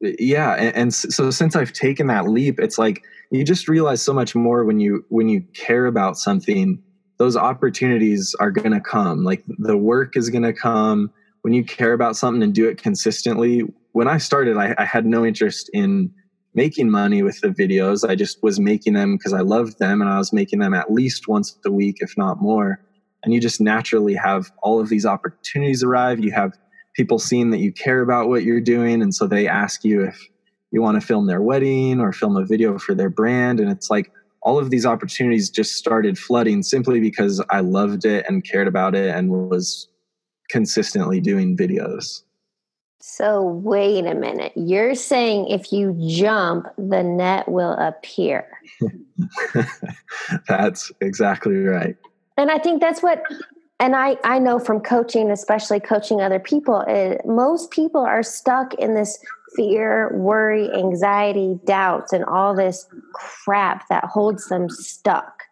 yeah 0.01 0.55
and, 0.55 0.77
and, 0.77 0.95
so 0.95 1.31
since 1.31 1.57
i've 1.57 1.73
taken 1.73 2.07
that 2.07 2.29
leap 2.29 2.61
it's 2.61 2.79
like 2.79 3.03
you 3.31 3.45
just 3.45 3.69
realize 3.69 4.03
so 4.03 4.13
much 4.13 4.35
more 4.35 4.65
when 4.65 4.81
you 4.81 5.05
when 5.09 5.29
you 5.29 5.43
care 5.55 5.87
about 5.87 6.17
something 6.17 6.83
those 7.19 7.37
opportunities 7.37 8.35
are 8.39 8.53
going 8.53 8.71
to 8.71 8.81
come. 8.81 9.25
Like 9.25 9.43
the 9.59 9.77
work 9.77 10.17
is 10.17 10.31
going 10.31 10.45
to 10.45 10.53
come. 10.53 11.11
When 11.43 11.53
you 11.53 11.65
care 11.65 11.93
about 11.93 12.17
something 12.17 12.45
and 12.45 12.55
do 12.55 12.69
it 12.69 12.81
consistently 12.81 13.65
when 13.93 14.09
i 14.09 14.19
started 14.19 14.57
I, 14.57 14.75
I 14.79 14.85
had 14.85 15.07
no 15.07 15.25
interest 15.25 15.71
in 15.73 16.13
making 16.55 16.91
money 16.91 17.23
with 17.23 17.41
the 17.41 17.49
videos. 17.49 18.09
I 18.09 18.15
just 18.15 18.43
was 18.43 18.61
making 18.61 18.95
them 18.95 19.17
because 19.17 19.33
i 19.33 19.41
loved 19.41 19.79
them 19.79 20.01
and 20.01 20.11
i 20.11 20.19
was 20.19 20.33
making 20.33 20.59
them 20.59 20.75
at 20.75 20.93
least 20.93 21.29
once 21.29 21.57
a 21.65 21.71
week 21.71 21.97
if 22.01 22.17
not 22.17 22.41
more. 22.41 22.81
And 23.23 23.35
you 23.35 23.41
just 23.41 23.61
naturally 23.61 24.15
have 24.15 24.53
all 24.63 24.79
of 24.81 24.89
these 24.89 25.05
opportunities 25.05 25.83
arrive. 25.83 26.21
You 26.21 26.31
have 26.31 26.57
people 26.95 27.19
seeing 27.19 27.51
that 27.51 27.59
you 27.59 27.73
care 27.73 28.01
about 28.01 28.29
what 28.29 28.45
you're 28.45 28.61
doing 28.61 29.03
and 29.03 29.15
so 29.15 29.27
they 29.27 29.49
ask 29.49 29.85
you 29.85 30.05
if 30.05 30.29
you 30.71 30.83
want 30.83 31.01
to 31.01 31.07
film 31.07 31.27
their 31.27 31.43
wedding 31.43 32.01
or 32.01 32.13
film 32.13 32.37
a 32.37 32.45
video 32.45 32.79
for 32.79 32.95
their 32.95 33.11
brand 33.11 33.61
and 33.61 33.71
it's 33.71 33.91
like 33.91 34.13
all 34.43 34.59
of 34.59 34.71
these 34.71 34.87
opportunities 34.87 35.51
just 35.51 35.75
started 35.75 36.19
flooding 36.19 36.63
simply 36.63 37.01
because 37.01 37.43
I 37.51 37.61
loved 37.61 38.05
it 38.05 38.25
and 38.29 38.45
cared 38.45 38.69
about 38.69 38.95
it 38.95 39.15
and 39.15 39.31
was 39.31 39.89
consistently 40.49 41.21
doing 41.21 41.57
videos. 41.57 42.23
So, 43.01 43.43
wait 43.43 44.07
a 44.07 44.15
minute. 44.15 44.53
You're 44.57 44.95
saying 44.95 45.49
if 45.49 45.73
you 45.73 45.97
jump, 46.09 46.67
the 46.77 47.03
net 47.03 47.49
will 47.49 47.73
appear. 47.75 48.49
that's 50.49 50.91
exactly 51.01 51.57
right. 51.57 51.97
And 52.37 52.51
I 52.51 52.59
think 52.59 52.81
that's 52.81 53.03
what 53.03 53.23
and 53.81 53.95
I, 53.95 54.17
I 54.25 54.41
know 54.41 54.59
from 54.59 54.81
coaching, 54.81 55.31
especially 55.31 55.79
coaching 55.79 56.21
other 56.21 56.41
people, 56.41 56.81
it, 56.89 57.25
most 57.25 57.71
people 57.71 58.01
are 58.01 58.25
stuck 58.25 58.75
in 58.75 58.95
this 58.95 59.19
fear, 59.57 60.11
worry, 60.17 60.71
anxiety, 60.73 61.59
doubts, 61.65 62.13
and 62.13 62.25
all 62.25 62.55
this 62.55 62.87
crap 63.15 63.89
that 63.89 64.05
holds 64.05 64.49
them 64.49 64.69
stuck. 64.69 65.43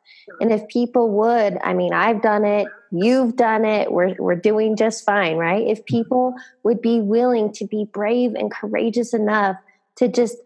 And 0.40 0.52
if 0.52 0.66
people 0.68 1.10
would, 1.10 1.58
I 1.62 1.72
mean, 1.72 1.92
I've 1.92 2.20
done 2.20 2.44
it, 2.44 2.66
you've 2.90 3.36
done 3.36 3.64
it, 3.64 3.92
we're, 3.92 4.14
we're 4.18 4.34
doing 4.34 4.76
just 4.76 5.04
fine, 5.04 5.36
right? 5.36 5.66
If 5.66 5.84
people 5.86 6.34
would 6.64 6.80
be 6.80 7.00
willing 7.00 7.52
to 7.52 7.66
be 7.66 7.86
brave 7.92 8.34
and 8.34 8.50
courageous 8.50 9.14
enough 9.14 9.56
to 9.96 10.08
just 10.08 10.36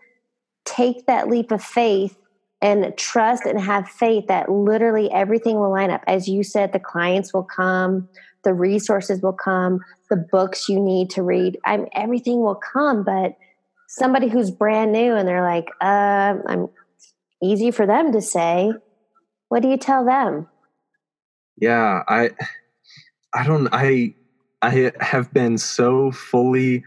take 0.64 1.06
that 1.06 1.28
leap 1.28 1.50
of 1.50 1.62
faith 1.62 2.16
and 2.62 2.94
trust 2.96 3.46
and 3.46 3.58
have 3.58 3.88
faith 3.88 4.26
that 4.28 4.50
literally 4.50 5.10
everything 5.10 5.58
will 5.58 5.70
line 5.70 5.90
up. 5.90 6.02
As 6.06 6.28
you 6.28 6.42
said, 6.42 6.72
the 6.72 6.78
clients 6.78 7.32
will 7.32 7.44
come, 7.44 8.08
the 8.44 8.54
resources 8.54 9.22
will 9.22 9.32
come, 9.32 9.80
the 10.08 10.16
books 10.16 10.68
you 10.68 10.80
need 10.80 11.10
to 11.10 11.22
read. 11.22 11.58
I'm 11.64 11.86
everything 11.94 12.40
will 12.40 12.60
come, 12.72 13.04
but 13.04 13.36
somebody 13.88 14.28
who's 14.28 14.50
brand 14.50 14.92
new 14.92 15.14
and 15.14 15.26
they're 15.28 15.44
like, 15.44 15.68
uh, 15.80 16.34
I'm 16.46 16.68
easy 17.42 17.70
for 17.70 17.86
them 17.86 18.12
to 18.12 18.20
say. 18.20 18.72
What 19.48 19.62
do 19.62 19.68
you 19.68 19.76
tell 19.76 20.04
them? 20.04 20.48
Yeah, 21.56 22.02
I 22.08 22.30
I 23.34 23.44
don't 23.44 23.68
I 23.72 24.14
I 24.62 24.92
have 25.00 25.32
been 25.32 25.58
so 25.58 26.10
fully 26.12 26.84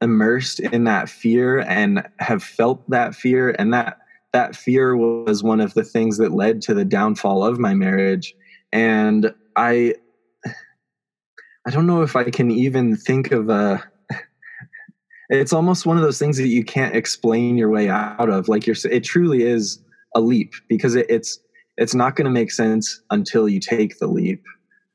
immersed 0.00 0.60
in 0.60 0.84
that 0.84 1.08
fear 1.08 1.60
and 1.60 2.06
have 2.18 2.42
felt 2.42 2.88
that 2.90 3.14
fear 3.14 3.54
and 3.58 3.72
that 3.72 3.98
that 4.32 4.56
fear 4.56 4.96
was 4.96 5.42
one 5.42 5.60
of 5.60 5.74
the 5.74 5.84
things 5.84 6.18
that 6.18 6.32
led 6.32 6.60
to 6.62 6.74
the 6.74 6.84
downfall 6.84 7.44
of 7.44 7.58
my 7.58 7.72
marriage 7.72 8.34
and 8.72 9.32
i 9.56 9.94
i 11.66 11.70
don't 11.70 11.86
know 11.86 12.02
if 12.02 12.16
i 12.16 12.24
can 12.24 12.50
even 12.50 12.96
think 12.96 13.32
of 13.32 13.48
a 13.48 13.82
it's 15.30 15.52
almost 15.52 15.86
one 15.86 15.96
of 15.96 16.02
those 16.02 16.18
things 16.18 16.36
that 16.36 16.48
you 16.48 16.64
can't 16.64 16.94
explain 16.94 17.56
your 17.56 17.70
way 17.70 17.88
out 17.88 18.28
of. 18.28 18.48
Like 18.48 18.66
you're 18.66 18.76
it 18.90 19.04
truly 19.04 19.42
is 19.42 19.80
a 20.14 20.20
leap 20.20 20.52
because 20.68 20.94
it, 20.94 21.06
it's 21.08 21.38
it's 21.76 21.94
not 21.94 22.16
going 22.16 22.26
to 22.26 22.30
make 22.30 22.52
sense 22.52 23.00
until 23.10 23.48
you 23.48 23.60
take 23.60 23.98
the 23.98 24.06
leap. 24.06 24.42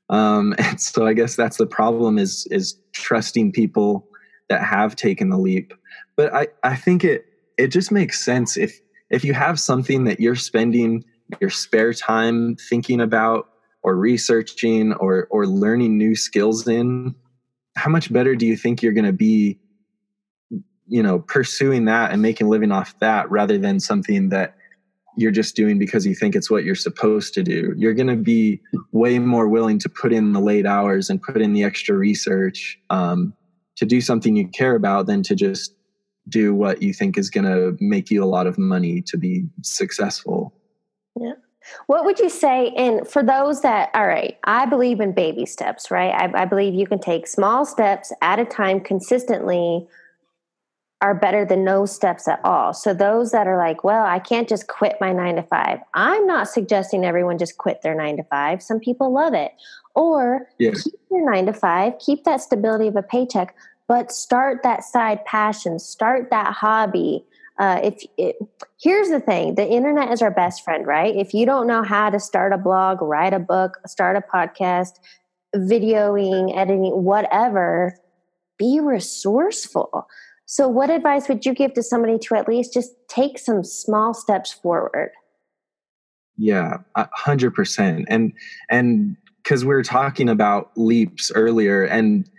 Um, 0.10 0.56
and 0.60 0.80
so 0.80 1.06
i 1.06 1.14
guess 1.14 1.36
that's 1.36 1.58
the 1.58 1.68
problem 1.68 2.18
is 2.18 2.48
is 2.52 2.76
trusting 2.94 3.52
people 3.52 4.08
that 4.50 4.64
have 4.64 4.96
taken 4.96 5.30
the 5.30 5.38
leap. 5.38 5.74
But 6.16 6.34
i 6.34 6.48
i 6.64 6.76
think 6.76 7.04
it 7.04 7.26
it 7.58 7.68
just 7.68 7.92
makes 7.92 8.24
sense 8.24 8.58
if 8.58 8.80
if 9.10 9.24
you 9.24 9.34
have 9.34 9.60
something 9.60 10.04
that 10.04 10.20
you're 10.20 10.36
spending 10.36 11.04
your 11.40 11.50
spare 11.50 11.94
time 11.94 12.56
thinking 12.56 13.02
about 13.02 13.49
or 13.84 13.96
researching 13.96 14.94
or 14.94 15.28
or 15.30 15.48
learning 15.48 15.98
new 15.98 16.16
skills 16.16 16.68
in 16.68 17.16
how 17.76 17.90
much 17.90 18.12
better 18.12 18.36
do 18.36 18.46
you 18.46 18.58
think 18.58 18.82
you're 18.82 18.94
going 18.94 19.06
to 19.06 19.14
be 19.14 19.60
you 20.88 21.04
know 21.04 21.20
pursuing 21.20 21.86
that 21.86 22.12
and 22.12 22.22
making 22.22 22.48
living 22.48 22.72
off 22.72 22.98
that 23.00 23.30
rather 23.30 23.58
than 23.58 23.80
something 23.80 24.30
that 24.30 24.56
you're 25.18 25.32
just 25.32 25.56
doing 25.56 25.78
because 25.78 26.06
you 26.06 26.16
think 26.16 26.36
it's 26.36 26.50
what 26.50 26.64
you're 26.64 26.76
supposed 26.76 27.34
to 27.34 27.44
do 27.44 27.74
you're 27.78 27.94
going 27.94 28.08
to 28.08 28.16
be 28.16 28.62
way 28.92 29.20
more 29.20 29.48
willing 29.48 29.80
to 29.80 29.90
put 29.90 30.14
in 30.14 30.34
the 30.34 30.40
late 30.40 30.66
hours 30.66 31.10
and 31.10 31.22
put 31.22 31.42
in 31.42 31.54
the 31.54 31.64
extra 31.64 31.96
research 31.96 32.80
um, 32.90 33.34
to 33.76 33.86
do 33.86 34.02
something 34.02 34.36
you 34.36 34.48
care 34.50 34.76
about 34.76 35.06
than 35.06 35.24
to 35.24 35.36
just 35.36 35.74
do 36.30 36.54
what 36.54 36.82
you 36.82 36.94
think 36.94 37.18
is 37.18 37.30
going 37.30 37.46
to 37.46 37.76
make 37.80 38.12
you 38.12 38.24
a 38.24 38.26
lot 38.26 38.48
of 38.48 38.58
money 38.58 39.02
to 39.02 39.18
be 39.18 39.46
successful. 39.64 40.54
Yeah. 41.20 41.34
What 41.88 42.06
would 42.06 42.20
you 42.20 42.30
say? 42.30 42.74
And 42.76 43.08
for 43.08 43.24
those 43.24 43.62
that, 43.62 43.90
all 43.94 44.08
right, 44.08 44.38
I 44.44 44.66
believe 44.66 45.00
in 45.00 45.14
baby 45.14 45.46
steps, 45.46 45.92
right? 45.92 46.12
I, 46.12 46.44
I 46.44 46.46
believe 46.46 46.74
you 46.74 46.88
can 46.88 47.00
take 47.00 47.28
small 47.28 47.66
steps 47.66 48.12
at 48.22 48.40
a 48.40 48.46
time 48.46 48.80
consistently 48.80 49.88
are 51.02 51.16
better 51.16 51.46
than 51.46 51.64
no 51.64 51.86
steps 51.86 52.28
at 52.28 52.42
all. 52.44 52.74
So 52.74 52.94
those 52.94 53.32
that 53.32 53.48
are 53.48 53.58
like, 53.58 53.84
well, 53.84 54.06
I 54.06 54.20
can't 54.20 54.50
just 54.50 54.68
quit 54.68 54.98
my 55.00 55.14
nine 55.14 55.38
to 55.38 55.44
five. 55.44 55.80
I'm 55.94 56.28
not 56.28 56.50
suggesting 56.50 57.06
everyone 57.06 57.38
just 57.38 57.58
quit 57.58 57.82
their 57.82 57.96
nine 57.96 58.18
to 58.18 58.24
five. 58.24 58.62
Some 58.62 58.80
people 58.80 59.14
love 59.14 59.34
it. 59.34 59.54
Or 59.96 60.48
yes. 60.58 60.84
keep 60.84 61.00
your 61.10 61.32
nine 61.32 61.46
to 61.46 61.54
five, 61.54 61.94
keep 62.00 62.26
that 62.26 62.42
stability 62.42 62.88
of 62.88 62.98
a 62.98 63.02
paycheck, 63.04 63.56
but 63.88 64.12
start 64.12 64.62
that 64.64 64.84
side 64.84 65.24
passion, 65.26 65.80
start 65.80 66.30
that 66.32 66.54
hobby. 66.54 67.26
Uh, 67.60 67.82
if 67.84 68.02
it, 68.18 68.38
here's 68.82 69.10
the 69.10 69.20
thing, 69.20 69.56
the 69.56 69.68
internet 69.68 70.12
is 70.12 70.22
our 70.22 70.32
best 70.32 70.64
friend, 70.64 70.88
right? 70.88 71.14
If 71.16 71.34
you 71.34 71.46
don't 71.46 71.68
know 71.68 71.84
how 71.84 72.10
to 72.10 72.20
start 72.20 72.54
a 72.54 72.58
blog, 72.58 73.02
write 73.02 73.34
a 73.34 73.40
book, 73.40 73.78
start 73.86 74.16
a 74.16 74.22
podcast, 74.22 74.94
videoing, 75.54 76.56
editing, 76.56 77.04
whatever, 77.04 77.98
be 78.58 78.80
resourceful. 78.80 80.08
So, 80.46 80.70
what 80.70 80.90
advice 80.90 81.28
would 81.28 81.46
you 81.46 81.54
give 81.54 81.74
to 81.74 81.84
somebody 81.84 82.18
to 82.20 82.36
at 82.36 82.48
least 82.48 82.74
just 82.74 82.92
take 83.10 83.38
some 83.38 83.64
small 83.64 84.14
steps 84.14 84.54
forward? 84.54 85.12
Yeah, 86.38 86.78
hundred 86.96 87.54
percent. 87.54 88.06
And 88.08 88.32
and 88.70 89.18
because 89.44 89.66
we 89.66 89.74
were 89.74 89.84
talking 89.84 90.30
about 90.30 90.72
leaps 90.78 91.30
earlier, 91.36 91.84
and 91.84 92.30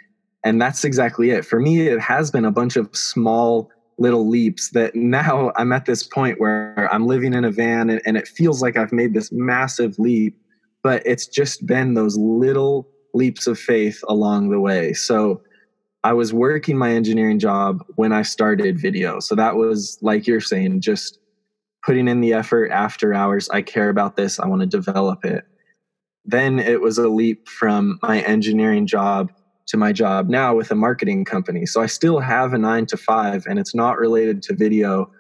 and 0.45 0.61
that's 0.61 0.83
exactly 0.83 1.31
it. 1.31 1.45
For 1.45 1.61
me, 1.61 1.89
it 1.89 2.01
has 2.01 2.31
been 2.31 2.47
a 2.47 2.51
bunch 2.51 2.77
of 2.77 2.89
small 2.97 3.71
little 4.01 4.27
leaps 4.27 4.71
that 4.71 4.97
now 4.97 5.53
I'm 5.57 5.73
at 5.73 5.85
this 5.85 6.03
point 6.03 6.41
where 6.41 6.89
I'm 6.93 7.07
living 7.07 7.35
in 7.35 7.45
a 7.45 7.51
van 7.51 7.91
and, 7.91 8.01
and 8.05 8.17
it 8.17 8.27
feels 8.27 8.63
like 8.63 8.77
I've 8.77 8.93
made 8.93 9.13
this 9.13 9.31
massive 9.31 9.99
leap, 9.99 10.37
but 10.83 11.03
it's 11.05 11.27
just 11.27 11.67
been 11.67 11.95
those 11.95 12.17
little 12.17 12.89
leaps 13.13 13.47
of 13.47 13.59
faith 13.59 14.03
along 14.09 14.49
the 14.49 14.59
way. 14.59 14.95
So 14.95 15.43
I 16.03 16.15
was 16.15 16.33
working 16.33 16.79
my 16.79 16.93
engineering 16.93 17.39
job 17.39 17.85
when 17.97 18.11
I 18.11 18.23
started 18.23 18.81
video. 18.81 19.21
So 19.21 19.35
that 19.35 19.57
was 19.57 19.99
like 20.01 20.27
you're 20.27 20.41
saying, 20.41 20.81
just 20.81 21.19
putting 21.85 22.09
in 22.09 22.23
the 22.23 22.33
effort 22.33 22.71
after 22.71 23.13
hours. 23.13 23.51
I 23.51 23.61
care 23.61 23.91
about 23.91 24.17
this. 24.17 24.41
I 24.41 24.47
want 24.47 24.61
to 24.63 24.67
develop 24.67 25.27
it. 25.27 25.45
Then 26.25 26.59
it 26.59 26.81
was 26.81 26.97
a 26.97 27.09
leap 27.09 27.49
from 27.49 27.99
my 28.03 28.21
engineering 28.21 28.87
job 28.87 29.31
to 29.71 29.77
my 29.77 29.93
job 29.93 30.29
now 30.29 30.55
with 30.55 30.71
a 30.71 30.75
marketing 30.75 31.25
company. 31.25 31.65
So 31.65 31.81
I 31.81 31.87
still 31.87 32.19
have 32.19 32.53
a 32.53 32.59
nine 32.59 32.87
to 32.87 32.97
five, 32.97 33.47
and 33.47 33.59
it's 33.59 33.75
not 33.75 33.99
related 33.99 34.43
to 34.43 34.55
video. 34.55 35.11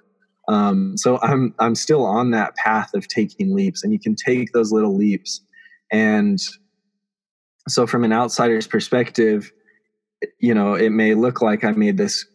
Um, 0.48 0.96
so 0.96 1.18
I'm 1.22 1.54
I'm 1.60 1.76
still 1.76 2.04
on 2.04 2.32
that 2.32 2.56
path 2.56 2.92
of 2.94 3.06
taking 3.06 3.54
leaps, 3.54 3.84
and 3.84 3.92
you 3.92 4.00
can 4.00 4.16
take 4.16 4.52
those 4.52 4.72
little 4.72 4.96
leaps. 4.96 5.40
And 5.92 6.40
so, 7.68 7.86
from 7.86 8.04
an 8.04 8.12
outsider's 8.12 8.66
perspective, 8.66 9.52
you 10.40 10.52
know, 10.52 10.74
it 10.74 10.90
may 10.90 11.14
look 11.14 11.40
like 11.40 11.62
I 11.64 11.70
made 11.70 11.96
this 11.96 12.26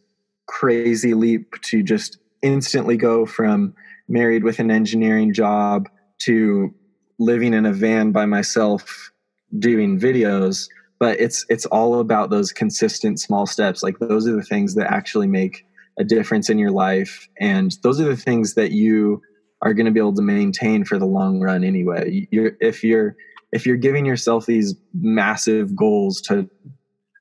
crazy 0.47 1.13
leap 1.13 1.61
to 1.63 1.83
just 1.83 2.17
instantly 2.41 2.95
go 2.95 3.25
from 3.25 3.73
married 4.07 4.43
with 4.43 4.59
an 4.59 4.71
engineering 4.71 5.33
job 5.33 5.89
to 6.19 6.73
living 7.19 7.53
in 7.53 7.65
a 7.65 7.73
van 7.73 8.11
by 8.11 8.25
myself 8.25 9.11
doing 9.59 9.99
videos 9.99 10.67
but 10.99 11.19
it's 11.19 11.45
it's 11.49 11.65
all 11.67 11.99
about 11.99 12.29
those 12.29 12.51
consistent 12.51 13.19
small 13.19 13.45
steps. 13.45 13.83
Like 13.83 13.99
those 13.99 14.27
are 14.27 14.35
the 14.35 14.43
things 14.43 14.75
that 14.75 14.91
actually 14.91 15.27
make 15.27 15.65
a 15.97 16.03
difference 16.03 16.49
in 16.49 16.59
your 16.59 16.71
life 16.71 17.27
and 17.39 17.77
those 17.81 18.01
are 18.01 18.05
the 18.05 18.17
things 18.17 18.55
that 18.55 18.71
you 18.71 19.21
are 19.61 19.73
going 19.73 19.85
to 19.85 19.91
be 19.91 19.99
able 19.99 20.13
to 20.13 20.21
maintain 20.21 20.83
for 20.83 20.97
the 20.97 21.05
long 21.05 21.39
run 21.39 21.63
anyway. 21.63 22.27
You're 22.31 22.57
if 22.59 22.83
you're 22.83 23.15
if 23.51 23.65
you're 23.65 23.77
giving 23.77 24.05
yourself 24.05 24.45
these 24.45 24.75
massive 24.93 25.75
goals 25.75 26.21
to 26.21 26.49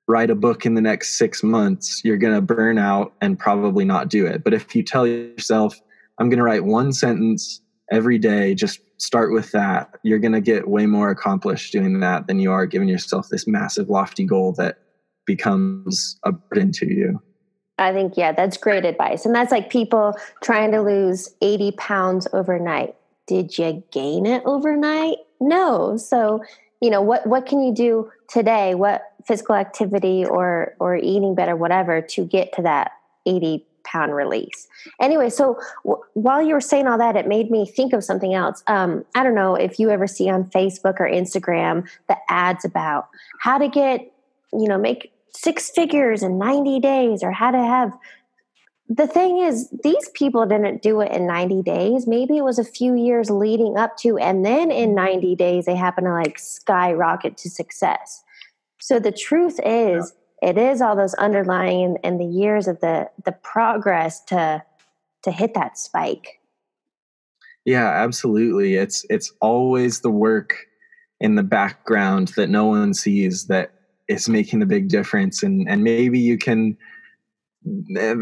write 0.09 0.31
a 0.31 0.35
book 0.35 0.67
in 0.67 0.75
the 0.75 0.81
next 0.83 1.17
6 1.19 1.43
months 1.43 2.03
you're 2.05 2.19
going 2.19 2.35
to 2.35 2.43
burn 2.43 2.77
out 2.77 3.15
and 3.23 3.39
probably 3.39 3.85
not 3.85 4.11
do 4.11 4.27
it. 4.27 4.45
But 4.45 4.53
if 4.53 4.75
you 4.75 4.83
tell 4.83 5.07
yourself 5.07 5.81
i'm 6.19 6.29
going 6.29 6.39
to 6.39 6.45
write 6.45 6.65
one 6.65 6.93
sentence 6.93 7.61
every 7.91 8.19
day 8.19 8.55
just 8.55 8.81
start 8.99 9.33
with 9.33 9.53
that. 9.53 9.91
You're 10.03 10.19
going 10.19 10.33
to 10.33 10.41
get 10.41 10.69
way 10.69 10.87
more 10.87 11.11
accomplished 11.11 11.73
doing 11.73 12.01
that 12.01 12.27
than 12.27 12.39
you 12.41 12.53
are 12.53 12.67
giving 12.67 12.89
yourself 12.89 13.29
this 13.29 13.47
massive 13.47 13.89
lofty 13.89 14.25
goal 14.25 14.53
that 14.53 14.79
becomes 15.27 16.19
a 16.25 16.33
burden 16.33 16.73
to 16.73 16.87
you. 16.87 17.21
I 17.79 17.93
think 17.93 18.17
yeah 18.17 18.33
that's 18.33 18.57
great 18.57 18.85
advice. 18.85 19.27
And 19.27 19.35
that's 19.35 19.51
like 19.51 19.69
people 19.69 20.15
trying 20.43 20.71
to 20.73 20.81
lose 20.81 21.35
80 21.43 21.73
pounds 21.73 22.29
overnight. 22.33 22.95
Did 23.27 23.59
you 23.59 23.83
gain 23.91 24.27
it 24.27 24.43
overnight? 24.45 25.19
No. 25.41 25.97
So 25.97 26.43
you 26.81 26.91
know 26.91 27.03
what 27.03 27.27
what 27.27 27.47
can 27.47 27.61
you 27.63 27.75
do 27.75 28.11
today? 28.29 28.75
What 28.75 29.03
physical 29.27 29.55
activity 29.55 30.25
or 30.25 30.75
or 30.79 30.97
eating 30.97 31.35
better 31.35 31.57
whatever 31.57 32.01
to 32.01 32.25
get 32.25 32.53
to 32.55 32.63
that 32.63 32.93
80 33.27 33.67
pound 33.85 34.15
release. 34.15 34.69
Anyway, 35.01 35.31
so 35.31 35.59
w- 35.85 36.03
while 36.15 36.43
you 36.43 36.55
were 36.55 36.61
saying 36.61 36.87
all 36.87 36.99
that, 36.99 37.17
it 37.17 37.27
made 37.29 37.51
me 37.51 37.67
think 37.67 37.93
of 37.93 38.03
something 38.03 38.35
else. 38.35 38.63
Um, 38.67 39.05
I 39.15 39.23
don't 39.23 39.35
know 39.35 39.55
if 39.55 39.79
you 39.79 39.91
ever 39.91 40.07
see 40.07 40.29
on 40.29 40.45
Facebook 40.47 41.01
or 41.01 41.09
Instagram 41.09 41.89
the 42.09 42.17
ads 42.29 42.65
about 42.65 43.09
how 43.41 43.59
to 43.59 43.69
get, 43.69 44.01
you 44.53 44.69
know, 44.69 44.79
make 44.79 45.13
six 45.31 45.71
figures 45.71 46.23
in 46.23 46.39
90 46.39 46.81
days 46.81 47.23
or 47.23 47.31
how 47.31 47.51
to 47.51 47.59
have. 47.59 47.93
The 48.89 49.07
thing 49.07 49.39
is, 49.39 49.71
these 49.83 50.11
people 50.11 50.45
didn't 50.45 50.83
do 50.83 51.01
it 51.01 51.11
in 51.11 51.27
90 51.27 51.63
days. 51.63 52.07
Maybe 52.07 52.37
it 52.37 52.45
was 52.45 52.59
a 52.59 52.65
few 52.65 52.95
years 52.95 53.31
leading 53.31 53.77
up 53.79 53.97
to, 53.99 54.19
and 54.19 54.45
then 54.45 54.71
in 54.71 54.95
90 54.95 55.35
days, 55.37 55.65
they 55.65 55.75
happen 55.75 56.05
to 56.05 56.11
like 56.11 56.39
skyrocket 56.39 57.37
to 57.39 57.51
success. 57.51 58.23
So 58.81 58.99
the 58.99 59.13
truth 59.13 59.59
is, 59.65 60.13
it 60.45 60.59
is 60.59 60.83
all 60.83 60.95
those 60.95 61.15
underlying 61.15 61.85
and, 61.85 61.99
and 62.05 62.21
the 62.21 62.27
years 62.27 62.69
of 62.69 62.81
the 62.81 63.11
the 63.25 63.33
progress 63.33 64.23
to 64.25 64.63
to 65.23 65.31
hit 65.31 65.55
that 65.55 65.79
spike. 65.79 66.41
Yeah 67.65 67.89
absolutely. 67.89 68.75
It's 68.75 69.07
it's 69.09 69.33
always 69.41 70.01
the 70.01 70.11
work 70.11 70.55
in 71.21 71.37
the 71.37 71.43
background 71.43 72.29
that 72.37 72.51
no 72.51 72.67
one 72.67 72.93
sees 72.93 73.47
that 73.47 73.73
is 74.07 74.29
making 74.29 74.59
the 74.61 74.67
big 74.67 74.89
difference. 74.89 75.43
And 75.43 75.69
and 75.69 75.83
maybe 75.83 76.19
you 76.19 76.37
can 76.37 76.77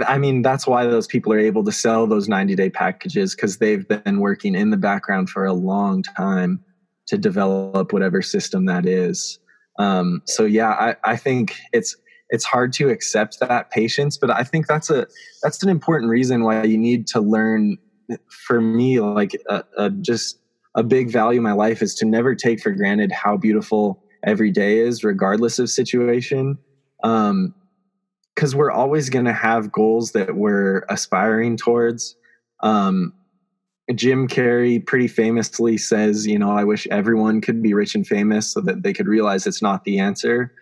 I 0.07 0.19
mean, 0.19 0.43
that's 0.43 0.69
why 0.69 0.87
those 0.87 1.09
people 1.09 1.33
are 1.33 1.39
able 1.39 1.65
to 1.65 1.73
sell 1.73 2.07
those 2.07 2.29
90 2.29 2.55
day 2.55 2.71
packages 2.71 3.35
because 3.35 3.59
they've 3.59 3.87
been 3.89 4.21
working 4.21 4.55
in 4.55 4.71
the 4.71 4.77
background 4.77 5.31
for 5.31 5.45
a 5.45 5.53
long 5.53 6.05
time 6.17 6.63
to 7.07 7.19
develop 7.19 7.93
whatever 7.93 8.23
system 8.23 8.67
that 8.67 8.87
is. 8.87 9.41
Um, 9.81 10.23
so 10.27 10.45
yeah, 10.45 10.71
I, 10.71 10.97
I 11.05 11.17
think 11.17 11.57
it's 11.73 11.97
it's 12.33 12.45
hard 12.45 12.73
to 12.73 12.89
accept 12.89 13.39
that 13.39 13.71
patience 13.71 14.17
but 14.17 14.31
i 14.31 14.43
think 14.43 14.67
that's 14.67 14.91
a 14.91 15.07
that's 15.43 15.63
an 15.63 15.69
important 15.69 16.11
reason 16.11 16.43
why 16.43 16.65
you 16.65 16.77
need 16.77 17.07
to 17.07 17.21
learn 17.21 17.79
for 18.29 18.61
me 18.61 19.01
like 19.01 19.37
a, 19.49 19.65
a, 19.77 19.91
just 19.91 20.39
a 20.75 20.83
big 20.83 21.11
value 21.11 21.39
in 21.39 21.43
my 21.43 21.53
life 21.53 21.83
is 21.83 21.95
to 21.97 22.05
never 22.05 22.35
take 22.35 22.61
for 22.61 22.71
granted 22.71 23.13
how 23.13 23.37
beautiful 23.37 24.03
every 24.25 24.51
day 24.51 24.79
is 24.79 25.05
regardless 25.05 25.59
of 25.59 25.69
situation. 25.71 26.59
Um 27.03 27.55
because 28.35 28.57
we're 28.57 28.71
always 28.71 29.11
going 29.11 29.27
to 29.27 29.33
have 29.35 29.71
goals 29.71 30.13
that 30.13 30.37
we're 30.37 30.87
aspiring 30.89 31.57
towards. 31.57 32.17
Um 32.61 33.13
Jim 33.95 34.27
Carrey 34.27 34.85
pretty 34.85 35.09
famously 35.09 35.77
says, 35.77 36.27
you 36.27 36.39
know, 36.39 36.53
I 36.53 36.65
wish 36.65 36.87
everyone 36.91 37.41
could 37.43 37.61
be 37.61 37.75
rich 37.75 37.95
and 37.95 38.07
famous 38.07 38.51
so 38.51 38.61
that 38.63 38.85
they 38.85 38.93
could 38.93 39.09
realize 39.09 39.47
it's 39.47 39.61
not 39.61 39.85
the 39.85 39.99
answer 39.99 40.55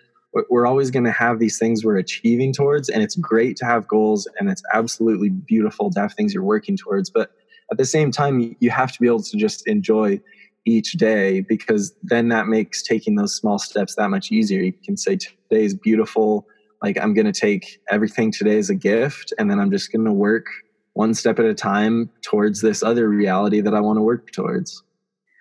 we're 0.49 0.67
always 0.67 0.91
going 0.91 1.05
to 1.05 1.11
have 1.11 1.39
these 1.39 1.59
things 1.59 1.85
we're 1.85 1.97
achieving 1.97 2.53
towards 2.53 2.89
and 2.89 3.03
it's 3.03 3.17
great 3.17 3.57
to 3.57 3.65
have 3.65 3.89
goals 3.89 4.29
and 4.39 4.49
it's 4.49 4.63
absolutely 4.73 5.29
beautiful 5.29 5.91
to 5.91 6.01
have 6.01 6.13
things 6.15 6.33
you're 6.33 6.43
working 6.43 6.77
towards 6.77 7.11
but 7.11 7.33
at 7.71 7.79
the 7.79 7.85
same 7.85 8.11
time 8.11 8.57
you 8.61 8.71
have 8.71 8.93
to 8.93 9.01
be 9.01 9.07
able 9.07 9.23
to 9.23 9.37
just 9.37 9.67
enjoy 9.67 10.21
each 10.67 10.93
day 10.93 11.41
because 11.41 11.95
then 12.03 12.29
that 12.29 12.47
makes 12.47 12.83
taking 12.83 13.15
those 13.15 13.35
small 13.35 13.59
steps 13.59 13.95
that 13.95 14.11
much 14.11 14.31
easier. 14.31 14.61
You 14.61 14.75
can 14.85 14.97
say 14.97 15.17
today 15.17 15.65
is 15.65 15.75
beautiful 15.75 16.47
like 16.83 16.99
i'm 16.99 17.15
going 17.15 17.31
to 17.31 17.39
take 17.39 17.81
everything 17.91 18.33
today 18.33 18.59
as 18.59 18.71
a 18.71 18.75
gift 18.75 19.33
and 19.39 19.51
then 19.51 19.59
i'm 19.59 19.71
just 19.71 19.93
going 19.93 20.05
to 20.05 20.13
work 20.13 20.47
one 20.95 21.15
step 21.15 21.39
at 21.39 21.45
a 21.45 21.55
time 21.55 22.11
towards 22.23 22.61
this 22.61 22.83
other 22.83 23.09
reality 23.09 23.61
that 23.61 23.75
i 23.75 23.81
want 23.81 23.97
to 23.97 24.03
work 24.03 24.31
towards 24.33 24.83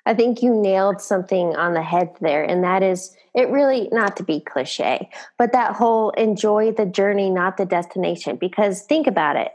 I 0.09 0.15
think 0.15 0.41
you 0.41 0.55
nailed 0.55 1.01
something 1.01 1.55
on 1.55 1.75
the 1.75 1.83
head 1.83 2.09
there, 2.19 2.43
and 2.43 2.63
that 2.63 2.81
is 2.81 3.15
it 3.35 3.47
really 3.49 3.89
not 3.91 4.17
to 4.17 4.23
be 4.23 4.39
cliche, 4.39 5.07
but 5.37 5.51
that 5.51 5.75
whole 5.75 6.09
enjoy 6.11 6.71
the 6.71 6.87
journey, 6.87 7.29
not 7.29 7.57
the 7.57 7.65
destination. 7.65 8.35
Because 8.35 8.81
think 8.81 9.05
about 9.05 9.35
it 9.35 9.51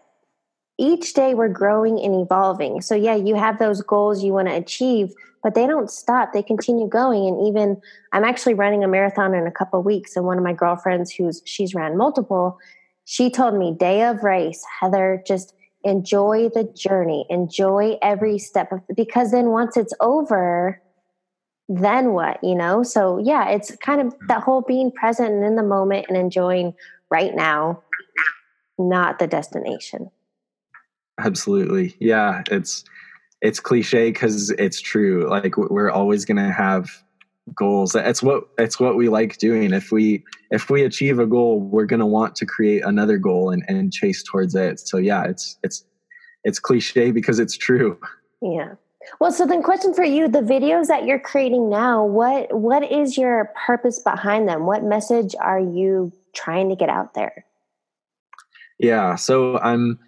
each 0.79 1.13
day 1.13 1.35
we're 1.35 1.49
growing 1.49 1.99
and 1.99 2.15
evolving. 2.21 2.81
So, 2.83 2.95
yeah, 2.95 3.17
you 3.17 3.35
have 3.35 3.59
those 3.59 3.83
goals 3.83 4.23
you 4.23 4.33
want 4.33 4.47
to 4.47 4.55
achieve, 4.55 5.13
but 5.43 5.57
they 5.57 5.67
don't 5.67 5.91
stop, 5.91 6.33
they 6.33 6.43
continue 6.43 6.89
going. 6.89 7.27
And 7.27 7.49
even 7.49 7.81
I'm 8.13 8.23
actually 8.23 8.55
running 8.55 8.85
a 8.85 8.89
marathon 8.89 9.35
in 9.35 9.49
a 9.49 9.53
couple 9.53 9.83
weeks, 9.83 10.15
and 10.15 10.25
one 10.25 10.39
of 10.39 10.45
my 10.45 10.53
girlfriends 10.53 11.13
who's 11.13 11.43
she's 11.45 11.75
ran 11.75 11.97
multiple, 11.97 12.59
she 13.07 13.29
told 13.29 13.55
me, 13.55 13.75
day 13.75 14.05
of 14.05 14.23
race, 14.23 14.65
Heather, 14.81 15.21
just 15.27 15.53
enjoy 15.85 16.49
the 16.55 16.65
journey, 16.65 17.27
enjoy 17.29 17.99
every 18.03 18.39
step 18.39 18.73
of 18.73 18.81
because 18.97 19.31
then 19.31 19.51
once 19.51 19.77
it's 19.77 19.95
over, 20.01 20.81
then 21.69 22.13
what, 22.13 22.43
you 22.43 22.55
know? 22.55 22.83
So 22.83 23.19
yeah, 23.19 23.51
it's 23.51 23.77
kind 23.77 24.01
of 24.01 24.15
that 24.29 24.43
whole 24.43 24.63
being 24.63 24.91
present 24.91 25.33
and 25.33 25.45
in 25.45 25.57
the 25.57 25.63
moment 25.63 26.07
and 26.09 26.17
enjoying 26.17 26.75
right 27.11 27.35
now, 27.35 27.83
not 28.79 29.19
the 29.19 29.27
destination. 29.27 30.11
Absolutely. 31.19 31.95
Yeah, 32.01 32.43
it's 32.51 32.85
it's 33.41 33.61
cliche 33.61 34.11
cuz 34.11 34.51
it's 34.51 34.81
true. 34.81 35.29
Like 35.29 35.57
we're 35.57 35.91
always 35.91 36.25
going 36.25 36.39
to 36.39 36.51
have 36.51 37.04
goals. 37.55 37.95
It's 37.95 38.23
what 38.23 38.45
it's 38.59 38.81
what 38.81 38.97
we 38.97 39.09
like 39.09 39.39
doing. 39.39 39.73
If 39.73 39.93
we 39.93 40.25
if 40.51 40.71
we 40.71 40.83
achieve 40.85 41.19
a 41.19 41.27
goal 41.27 41.61
we're 41.61 41.85
going 41.85 42.01
to 42.01 42.07
want 42.07 42.37
to 42.37 42.47
create 42.47 42.83
another 42.85 43.19
goal 43.19 43.51
and, 43.51 43.63
and 43.69 43.93
chase 43.93 44.23
towards 44.23 44.55
it. 44.55 44.81
So 44.81 44.97
yeah 44.97 45.25
it's 45.25 45.59
it's 45.63 45.85
it's 46.45 46.59
cliche 46.59 47.11
because 47.11 47.39
it's 47.39 47.57
true. 47.57 47.99
Yeah. 48.41 48.75
Well 49.21 49.33
so 49.33 49.47
then 49.47 49.63
question 49.63 49.93
for 49.93 50.05
you 50.05 50.29
the 50.29 50.41
videos 50.41 50.87
that 50.87 51.05
you're 51.05 51.21
creating 51.21 51.69
now 51.69 52.05
what 52.05 52.55
what 52.55 52.91
is 52.91 53.19
your 53.19 53.53
purpose 53.67 53.99
behind 53.99 54.49
them? 54.49 54.65
What 54.65 54.83
message 54.83 55.35
are 55.39 55.61
you 55.61 56.13
trying 56.35 56.71
to 56.71 56.77
get 56.77 56.89
out 56.89 57.15
there? 57.15 57.45
Yeah, 58.79 59.15
so 59.15 59.59
I'm 59.59 60.01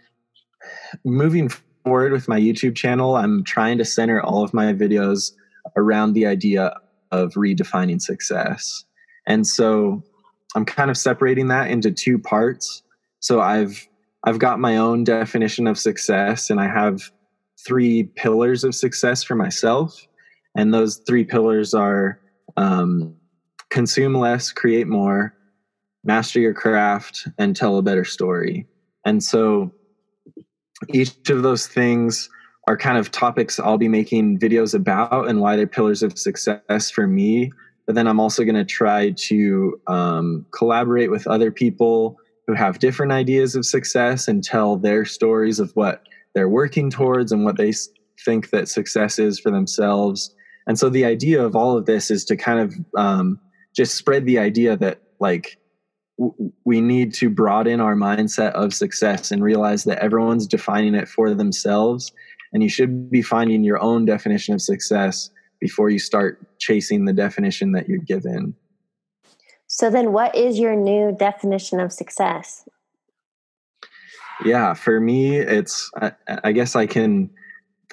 moving 1.05 1.51
forward 1.85 2.11
with 2.11 2.27
my 2.27 2.41
YouTube 2.41 2.75
channel. 2.75 3.15
I'm 3.15 3.45
trying 3.45 3.79
to 3.79 3.85
center 3.85 4.21
all 4.21 4.43
of 4.43 4.53
my 4.53 4.73
videos 4.73 5.31
around 5.77 6.15
the 6.15 6.27
idea 6.27 6.75
of 7.11 7.33
redefining 7.35 8.01
success. 8.01 8.85
And 9.27 9.47
so 9.47 10.03
I'm 10.55 10.65
kind 10.65 10.91
of 10.91 10.97
separating 10.97 11.49
that 11.49 11.71
into 11.71 11.91
two 11.91 12.19
parts. 12.19 12.83
So 13.21 13.41
I've 13.41 13.87
I've 14.25 14.39
got 14.39 14.59
my 14.59 14.77
own 14.77 15.05
definition 15.05 15.67
of 15.67 15.79
success 15.79 16.51
and 16.51 16.61
I 16.61 16.69
have 16.69 17.11
three 17.65 18.05
pillars 18.17 18.65
of 18.65 18.75
success 18.75 19.23
for 19.23 19.35
myself. 19.35 20.07
And 20.57 20.75
those 20.75 20.97
three 21.07 21.25
pillars 21.25 21.75
are 21.75 22.21
um, 22.57 23.15
consume 23.71 24.15
less, 24.15 24.51
create 24.53 24.89
more, 24.89 25.35
master 26.03 26.41
your 26.41 26.55
craft, 26.55 27.29
and 27.39 27.55
tell 27.55 27.77
a 27.77 27.83
better 27.83 28.05
story. 28.05 28.67
And 29.05 29.23
so 29.23 29.73
each 30.93 31.31
of 31.31 31.43
those 31.43 31.67
things 31.67 32.29
are 32.67 32.77
kind 32.77 32.99
of 32.99 33.11
topics 33.11 33.61
I'll 33.61 33.79
be 33.79 33.89
making 33.89 34.39
videos 34.39 34.75
about 34.75 35.29
and 35.29 35.41
why 35.41 35.57
they're 35.57 35.67
pillars 35.67 36.03
of 36.03 36.19
success 36.19 36.91
for 36.91 37.07
me. 37.07 37.53
But 37.87 37.95
then 37.95 38.09
I'm 38.09 38.19
also 38.19 38.43
going 38.43 38.57
to 38.57 38.65
try 38.65 39.11
to 39.11 39.81
um, 39.87 40.47
collaborate 40.51 41.11
with 41.11 41.27
other 41.29 41.53
people 41.53 42.19
who 42.47 42.55
have 42.55 42.81
different 42.81 43.13
ideas 43.13 43.55
of 43.55 43.65
success 43.65 44.27
and 44.27 44.43
tell 44.43 44.77
their 44.77 45.05
stories 45.05 45.61
of 45.61 45.71
what 45.73 46.03
they're 46.35 46.49
working 46.49 46.91
towards 46.91 47.31
and 47.31 47.45
what 47.45 47.57
they 47.57 47.73
think 48.25 48.51
that 48.51 48.69
success 48.69 49.19
is 49.19 49.39
for 49.39 49.51
themselves. 49.51 50.35
And 50.67 50.79
so 50.79 50.89
the 50.89 51.05
idea 51.05 51.45
of 51.45 51.55
all 51.55 51.77
of 51.77 51.87
this 51.87 52.11
is 52.11 52.25
to 52.27 52.37
kind 52.37 52.59
of 52.59 52.75
um, 52.97 53.39
just 53.75 53.95
spread 53.95 54.27
the 54.27 54.39
idea 54.39 54.77
that 54.77 55.03
like 55.21 55.59
we 56.65 56.81
need 56.81 57.15
to 57.15 57.29
broaden 57.31 57.81
our 57.81 57.95
mindset 57.95 58.53
of 58.53 58.75
success 58.75 59.31
and 59.31 59.45
realize 59.45 59.85
that 59.85 59.99
everyone's 59.99 60.47
defining 60.47 60.95
it 60.95 61.09
for 61.09 61.35
themselves 61.35 62.11
and 62.57 62.63
you 62.63 62.71
should 62.71 63.11
be 63.11 63.21
finding 63.21 63.63
your 63.63 63.79
own 63.83 64.07
definition 64.07 64.55
of 64.55 64.63
success 64.63 65.29
before 65.61 65.91
you 65.91 65.99
start 65.99 66.41
chasing 66.57 67.05
the 67.05 67.13
definition 67.13 67.73
that 67.73 67.87
you're 67.87 67.99
given. 67.99 68.55
So 69.67 69.91
then 69.91 70.15
what 70.15 70.35
is 70.35 70.59
your 70.59 70.75
new 70.75 71.15
definition 71.15 71.81
of 71.81 71.93
success? 71.93 72.67
Yeah 74.43 74.73
for 74.73 75.01
me 75.01 75.37
it's 75.37 75.91
I, 76.01 76.13
I 76.45 76.53
guess 76.53 76.77
i 76.77 76.87
can 76.87 77.31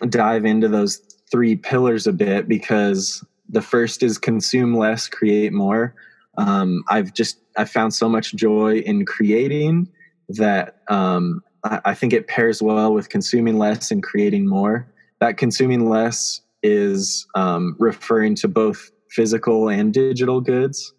dive 0.09 0.45
into 0.45 0.69
those 0.69 0.97
three 1.29 1.57
pillars 1.57 2.07
a 2.07 2.13
bit 2.13 2.47
because 2.47 3.21
the 3.49 3.61
first 3.61 4.01
is 4.01 4.17
consume 4.17 4.77
less 4.77 5.09
create 5.09 5.51
more. 5.51 5.93
Um, 6.37 6.85
I've 6.89 7.13
just 7.13 7.37
I 7.57 7.65
found 7.65 7.93
so 7.93 8.07
much 8.07 8.33
joy 8.33 8.77
in 8.77 9.05
creating 9.05 9.89
that 10.29 10.77
um, 10.87 11.41
I, 11.63 11.93
think 11.93 12.13
it 12.13 12.27
pairs 12.27 12.61
well 12.61 12.93
with 12.93 13.09
consuming 13.09 13.57
less 13.57 13.89
and 13.89 14.03
creating 14.03 14.47
more. 14.47 14.87
That 15.19 15.37
consuming 15.37 15.89
less 15.89 16.41
is 16.61 17.25
um, 17.35 17.75
referring 17.79 18.35
to 18.35 18.47
both 18.47 18.91
physical 19.09 19.69
and 19.69 19.93
digital 19.93 20.41
goods. 20.41 20.93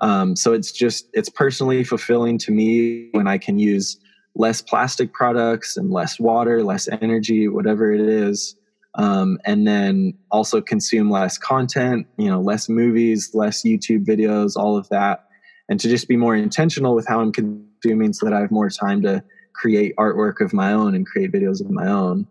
Um, 0.00 0.36
so 0.36 0.52
it's 0.52 0.72
just 0.72 1.08
it's 1.12 1.28
personally 1.28 1.84
fulfilling 1.84 2.38
to 2.38 2.52
me 2.52 3.08
when 3.12 3.26
I 3.26 3.38
can 3.38 3.58
use 3.58 3.98
less 4.34 4.60
plastic 4.62 5.12
products 5.12 5.76
and 5.76 5.90
less 5.90 6.18
water, 6.18 6.62
less 6.62 6.88
energy, 6.88 7.48
whatever 7.48 7.92
it 7.92 8.00
is, 8.00 8.56
um, 8.96 9.38
and 9.44 9.66
then 9.66 10.14
also 10.30 10.60
consume 10.60 11.10
less 11.10 11.38
content 11.38 12.06
you 12.16 12.28
know 12.28 12.40
less 12.40 12.68
movies 12.68 13.30
less 13.34 13.62
youtube 13.62 14.04
videos 14.04 14.56
all 14.56 14.76
of 14.76 14.88
that 14.88 15.28
and 15.68 15.78
to 15.78 15.88
just 15.88 16.08
be 16.08 16.16
more 16.16 16.34
intentional 16.34 16.94
with 16.94 17.06
how 17.06 17.20
i'm 17.20 17.32
consuming 17.32 18.12
so 18.12 18.26
that 18.26 18.32
i 18.32 18.40
have 18.40 18.50
more 18.50 18.70
time 18.70 19.02
to 19.02 19.22
create 19.56 19.94
artwork 19.96 20.40
of 20.40 20.52
my 20.52 20.72
own 20.72 20.94
and 20.94 21.06
create 21.06 21.32
videos 21.32 21.60
of 21.60 21.70
my 21.70 21.86
own 21.86 22.26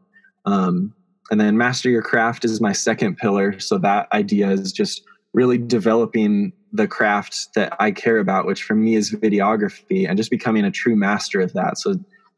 um, 0.45 0.93
and 1.31 1.41
then 1.41 1.57
master 1.57 1.89
your 1.89 2.03
craft 2.03 2.45
is 2.45 2.61
my 2.61 2.71
second 2.71 3.17
pillar 3.17 3.59
so 3.59 3.77
that 3.77 4.07
idea 4.13 4.49
is 4.49 4.71
just 4.71 5.03
really 5.33 5.57
developing 5.57 6.53
the 6.71 6.87
craft 6.87 7.49
that 7.55 7.75
i 7.79 7.91
care 7.91 8.19
about 8.19 8.45
which 8.45 8.63
for 8.63 8.75
me 8.75 8.95
is 8.95 9.11
videography 9.11 10.07
and 10.07 10.17
just 10.17 10.31
becoming 10.31 10.65
a 10.65 10.71
true 10.71 10.95
master 10.95 11.41
of 11.41 11.53
that 11.53 11.77
so 11.77 11.95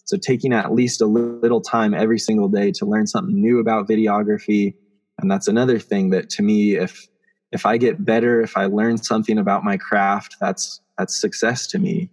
so 0.08 0.15
taking 0.15 0.54
at 0.54 0.73
least 0.73 1.02
a 1.02 1.06
little 1.06 1.60
time 1.60 1.93
every 1.93 2.17
single 2.17 2.47
day 2.47 2.71
to 2.71 2.86
learn 2.86 3.08
something 3.08 3.39
new 3.39 3.60
about 3.60 3.89
videography. 3.89 4.73
And 5.19 5.30
that's 5.30 5.50
another 5.50 5.80
thing 5.80 6.12
that 6.12 6.30
to 6.32 6.43
me, 6.43 6.76
if 6.76 7.08
if 7.52 7.65
I 7.65 7.78
get 7.78 8.06
better, 8.06 8.41
if 8.41 8.56
I 8.56 8.65
learn 8.65 8.97
something 8.97 9.38
about 9.38 9.65
my 9.65 9.76
craft, 9.76 10.38
that's 10.39 10.80
that's 10.97 11.19
success 11.19 11.67
to 11.67 11.80
me. 11.80 12.10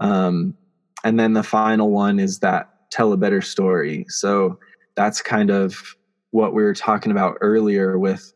Um, 0.00 0.56
and 1.04 1.20
then 1.20 1.34
the 1.34 1.42
final 1.42 1.90
one 1.90 2.18
is 2.18 2.40
that 2.40 2.90
tell 2.90 3.12
a 3.12 3.16
better 3.16 3.42
story. 3.42 4.06
So 4.08 4.58
that's 4.96 5.20
kind 5.20 5.50
of 5.50 5.96
what 6.30 6.54
we 6.54 6.62
were 6.62 6.74
talking 6.74 7.12
about 7.12 7.36
earlier 7.40 7.98
with 7.98 8.32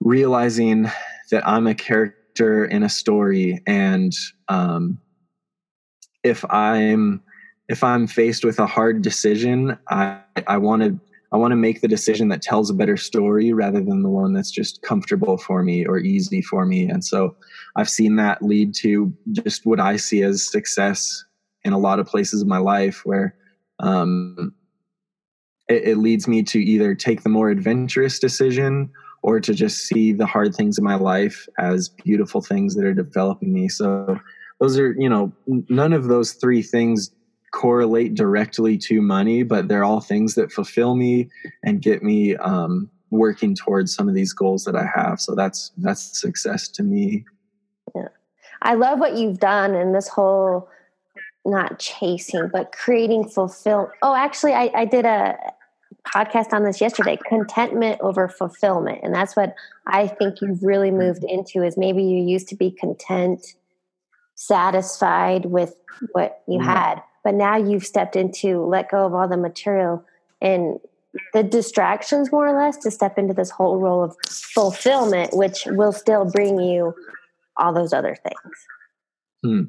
realizing 0.00 0.90
that 1.30 1.46
I'm 1.46 1.66
a 1.66 1.74
character 1.74 2.64
in 2.64 2.82
a 2.82 2.88
story, 2.88 3.62
and 3.66 4.12
um, 4.48 4.98
if 6.24 6.44
I'm 6.50 7.22
if 7.68 7.84
I'm 7.84 8.06
faced 8.06 8.44
with 8.44 8.58
a 8.58 8.66
hard 8.66 9.02
decision, 9.02 9.78
I 9.88 10.20
I 10.46 10.56
want 10.56 10.82
to 10.82 10.98
I 11.32 11.36
want 11.36 11.52
to 11.52 11.56
make 11.56 11.80
the 11.80 11.88
decision 11.88 12.28
that 12.28 12.42
tells 12.42 12.70
a 12.70 12.74
better 12.74 12.96
story 12.96 13.52
rather 13.52 13.80
than 13.80 14.02
the 14.02 14.08
one 14.08 14.32
that's 14.32 14.50
just 14.50 14.82
comfortable 14.82 15.38
for 15.38 15.62
me 15.62 15.86
or 15.86 15.98
easy 15.98 16.42
for 16.42 16.66
me. 16.66 16.88
And 16.88 17.04
so 17.04 17.36
I've 17.76 17.88
seen 17.88 18.16
that 18.16 18.42
lead 18.42 18.74
to 18.76 19.12
just 19.32 19.64
what 19.64 19.78
I 19.78 19.96
see 19.96 20.22
as 20.22 20.44
success 20.44 21.24
in 21.64 21.72
a 21.72 21.78
lot 21.78 21.98
of 21.98 22.06
places 22.06 22.42
of 22.42 22.48
my 22.48 22.58
life 22.58 23.02
where 23.04 23.34
um, 23.78 24.54
it, 25.68 25.88
it 25.88 25.98
leads 25.98 26.26
me 26.26 26.42
to 26.42 26.58
either 26.58 26.94
take 26.94 27.22
the 27.22 27.28
more 27.28 27.50
adventurous 27.50 28.18
decision 28.18 28.90
or 29.22 29.40
to 29.40 29.54
just 29.54 29.86
see 29.86 30.12
the 30.12 30.26
hard 30.26 30.54
things 30.54 30.78
in 30.78 30.84
my 30.84 30.94
life 30.94 31.46
as 31.58 31.88
beautiful 31.88 32.40
things 32.40 32.74
that 32.74 32.84
are 32.84 32.94
developing 32.94 33.52
me. 33.52 33.68
So 33.68 34.18
those 34.60 34.78
are, 34.78 34.94
you 34.98 35.08
know, 35.08 35.32
none 35.46 35.92
of 35.92 36.04
those 36.04 36.32
three 36.32 36.62
things 36.62 37.10
correlate 37.52 38.14
directly 38.14 38.78
to 38.78 39.02
money, 39.02 39.42
but 39.42 39.68
they're 39.68 39.84
all 39.84 40.00
things 40.00 40.34
that 40.34 40.52
fulfill 40.52 40.94
me 40.94 41.28
and 41.62 41.82
get 41.82 42.02
me 42.02 42.36
um, 42.36 42.88
working 43.10 43.54
towards 43.54 43.94
some 43.94 44.08
of 44.08 44.14
these 44.14 44.32
goals 44.32 44.64
that 44.64 44.76
I 44.76 44.86
have. 44.94 45.20
So 45.20 45.34
that's 45.34 45.72
that's 45.78 46.20
success 46.20 46.68
to 46.68 46.82
me. 46.82 47.24
Yeah, 47.94 48.08
I 48.62 48.74
love 48.74 49.00
what 49.00 49.16
you've 49.16 49.40
done 49.40 49.74
in 49.74 49.92
this 49.92 50.08
whole 50.08 50.68
not 51.44 51.78
chasing, 51.78 52.48
but 52.52 52.72
creating 52.72 53.28
fulfill. 53.28 53.90
Oh, 54.02 54.14
actually, 54.14 54.52
I, 54.52 54.70
I 54.74 54.84
did 54.84 55.04
a 55.04 55.36
podcast 56.14 56.52
on 56.52 56.64
this 56.64 56.80
yesterday 56.80 57.18
contentment 57.28 58.00
over 58.00 58.28
fulfillment 58.28 59.00
and 59.02 59.14
that's 59.14 59.36
what 59.36 59.54
i 59.86 60.06
think 60.06 60.40
you've 60.40 60.62
really 60.62 60.90
moved 60.90 61.24
into 61.24 61.62
is 61.62 61.76
maybe 61.76 62.02
you 62.02 62.22
used 62.22 62.48
to 62.48 62.56
be 62.56 62.70
content 62.70 63.54
satisfied 64.34 65.46
with 65.46 65.74
what 66.12 66.42
you 66.48 66.58
mm-hmm. 66.58 66.68
had 66.68 67.02
but 67.22 67.34
now 67.34 67.56
you've 67.56 67.84
stepped 67.84 68.16
into 68.16 68.64
let 68.64 68.90
go 68.90 69.04
of 69.04 69.14
all 69.14 69.28
the 69.28 69.36
material 69.36 70.04
and 70.40 70.78
the 71.34 71.42
distractions 71.42 72.30
more 72.30 72.46
or 72.46 72.56
less 72.56 72.76
to 72.76 72.90
step 72.90 73.18
into 73.18 73.34
this 73.34 73.50
whole 73.50 73.78
role 73.78 74.02
of 74.02 74.16
fulfillment 74.30 75.36
which 75.36 75.64
will 75.66 75.92
still 75.92 76.24
bring 76.24 76.60
you 76.60 76.94
all 77.56 77.72
those 77.72 77.92
other 77.92 78.16
things 78.22 78.66
hmm. 79.42 79.62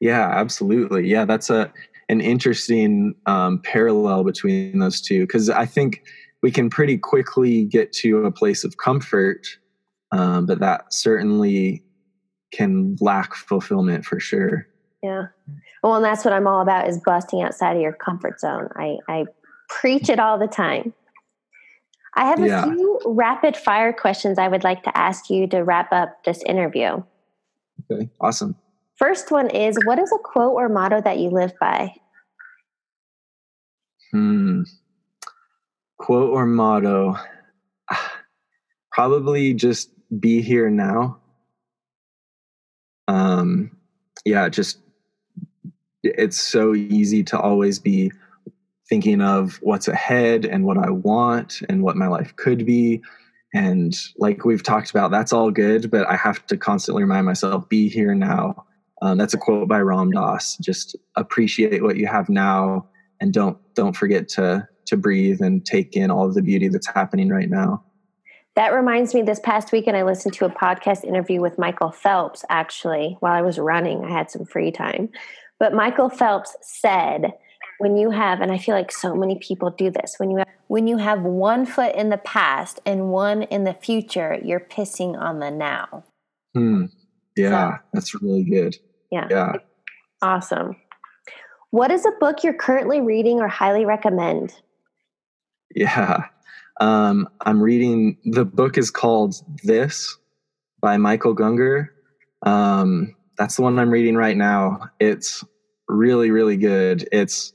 Yeah 0.00 0.28
absolutely 0.30 1.06
yeah 1.08 1.24
that's 1.24 1.50
a 1.50 1.72
an 2.08 2.20
interesting 2.20 3.14
um, 3.26 3.60
parallel 3.62 4.22
between 4.22 4.78
those 4.78 5.00
two 5.00 5.26
because 5.26 5.50
i 5.50 5.66
think 5.66 6.02
we 6.42 6.50
can 6.50 6.70
pretty 6.70 6.96
quickly 6.96 7.64
get 7.64 7.92
to 7.92 8.24
a 8.24 8.30
place 8.30 8.64
of 8.64 8.76
comfort 8.76 9.46
um, 10.12 10.46
but 10.46 10.60
that 10.60 10.92
certainly 10.92 11.82
can 12.52 12.96
lack 13.00 13.34
fulfillment 13.34 14.04
for 14.04 14.20
sure 14.20 14.66
yeah 15.02 15.26
well, 15.86 15.94
and 15.94 16.04
that's 16.04 16.24
what 16.24 16.34
I'm 16.34 16.48
all 16.48 16.62
about 16.62 16.88
is 16.88 16.98
busting 16.98 17.42
outside 17.42 17.76
of 17.76 17.80
your 17.80 17.92
comfort 17.92 18.40
zone. 18.40 18.68
I, 18.74 18.96
I 19.08 19.24
preach 19.68 20.08
it 20.08 20.18
all 20.18 20.36
the 20.36 20.48
time. 20.48 20.92
I 22.14 22.24
have 22.24 22.42
a 22.42 22.46
yeah. 22.48 22.64
few 22.64 23.00
rapid 23.06 23.56
fire 23.56 23.92
questions 23.92 24.36
I 24.36 24.48
would 24.48 24.64
like 24.64 24.82
to 24.82 24.98
ask 24.98 25.30
you 25.30 25.46
to 25.46 25.58
wrap 25.62 25.92
up 25.92 26.24
this 26.24 26.42
interview. 26.42 27.04
Okay, 27.88 28.08
awesome. 28.20 28.56
First 28.96 29.30
one 29.30 29.50
is 29.50 29.78
what 29.84 29.98
is 29.98 30.10
a 30.12 30.18
quote 30.18 30.54
or 30.54 30.68
motto 30.68 31.00
that 31.02 31.18
you 31.18 31.28
live 31.28 31.52
by? 31.60 31.94
Hmm. 34.12 34.62
Quote 35.98 36.30
or 36.30 36.46
motto? 36.46 37.16
Probably 38.92 39.52
just 39.52 39.90
be 40.18 40.40
here 40.40 40.70
now. 40.70 41.18
Um, 43.08 43.76
yeah, 44.24 44.48
just 44.48 44.78
it's 46.02 46.40
so 46.40 46.74
easy 46.74 47.22
to 47.24 47.38
always 47.38 47.78
be 47.78 48.10
thinking 48.88 49.20
of 49.20 49.56
what's 49.62 49.88
ahead 49.88 50.46
and 50.46 50.64
what 50.64 50.78
I 50.78 50.90
want 50.90 51.60
and 51.68 51.82
what 51.82 51.96
my 51.96 52.06
life 52.06 52.34
could 52.36 52.64
be. 52.64 53.02
And 53.52 53.94
like 54.16 54.44
we've 54.44 54.62
talked 54.62 54.90
about, 54.90 55.10
that's 55.10 55.32
all 55.32 55.50
good, 55.50 55.90
but 55.90 56.08
I 56.08 56.16
have 56.16 56.46
to 56.46 56.56
constantly 56.56 57.02
remind 57.02 57.26
myself, 57.26 57.68
be 57.68 57.88
here 57.88 58.14
now. 58.14 58.64
Um, 59.06 59.18
that's 59.18 59.34
a 59.34 59.38
quote 59.38 59.68
by 59.68 59.80
Ram 59.80 60.10
Dass. 60.10 60.56
Just 60.56 60.96
appreciate 61.14 61.82
what 61.82 61.96
you 61.96 62.08
have 62.08 62.28
now, 62.28 62.88
and 63.20 63.32
don't 63.32 63.56
don't 63.74 63.96
forget 63.96 64.28
to 64.30 64.66
to 64.86 64.96
breathe 64.96 65.40
and 65.40 65.64
take 65.64 65.96
in 65.96 66.10
all 66.10 66.26
of 66.26 66.34
the 66.34 66.42
beauty 66.42 66.66
that's 66.66 66.88
happening 66.88 67.28
right 67.28 67.48
now. 67.48 67.84
That 68.56 68.72
reminds 68.72 69.14
me, 69.14 69.22
this 69.22 69.38
past 69.38 69.70
weekend 69.70 69.96
I 69.96 70.02
listened 70.02 70.34
to 70.34 70.44
a 70.44 70.50
podcast 70.50 71.04
interview 71.04 71.40
with 71.40 71.56
Michael 71.56 71.92
Phelps. 71.92 72.44
Actually, 72.48 73.16
while 73.20 73.32
I 73.32 73.42
was 73.42 73.58
running, 73.58 74.04
I 74.04 74.10
had 74.10 74.28
some 74.28 74.44
free 74.44 74.72
time, 74.72 75.08
but 75.60 75.72
Michael 75.72 76.08
Phelps 76.08 76.56
said, 76.62 77.32
"When 77.78 77.96
you 77.96 78.10
have, 78.10 78.40
and 78.40 78.50
I 78.50 78.58
feel 78.58 78.74
like 78.74 78.90
so 78.90 79.14
many 79.14 79.38
people 79.38 79.70
do 79.70 79.88
this, 79.88 80.16
when 80.18 80.32
you 80.32 80.38
have, 80.38 80.48
when 80.66 80.88
you 80.88 80.96
have 80.96 81.22
one 81.22 81.64
foot 81.64 81.94
in 81.94 82.08
the 82.08 82.18
past 82.18 82.80
and 82.84 83.12
one 83.12 83.42
in 83.42 83.62
the 83.62 83.74
future, 83.74 84.36
you're 84.42 84.58
pissing 84.58 85.16
on 85.16 85.38
the 85.38 85.52
now." 85.52 86.02
Hmm. 86.56 86.86
Yeah, 87.36 87.76
so, 87.76 87.82
that's 87.92 88.20
really 88.20 88.42
good. 88.42 88.76
Yeah. 89.10 89.26
Yeah. 89.30 89.52
Awesome. 90.22 90.76
What 91.70 91.90
is 91.90 92.06
a 92.06 92.12
book 92.20 92.42
you're 92.42 92.54
currently 92.54 93.00
reading 93.00 93.40
or 93.40 93.48
highly 93.48 93.84
recommend? 93.84 94.54
Yeah. 95.74 96.24
Um, 96.80 97.28
I'm 97.42 97.60
reading, 97.60 98.18
the 98.24 98.44
book 98.44 98.78
is 98.78 98.90
called 98.90 99.34
This 99.62 100.16
by 100.80 100.96
Michael 100.96 101.34
Gungor. 101.34 101.88
Um, 102.42 103.14
that's 103.38 103.56
the 103.56 103.62
one 103.62 103.78
I'm 103.78 103.90
reading 103.90 104.14
right 104.14 104.36
now. 104.36 104.90
It's 105.00 105.44
really, 105.88 106.30
really 106.30 106.56
good. 106.56 107.08
It's, 107.12 107.52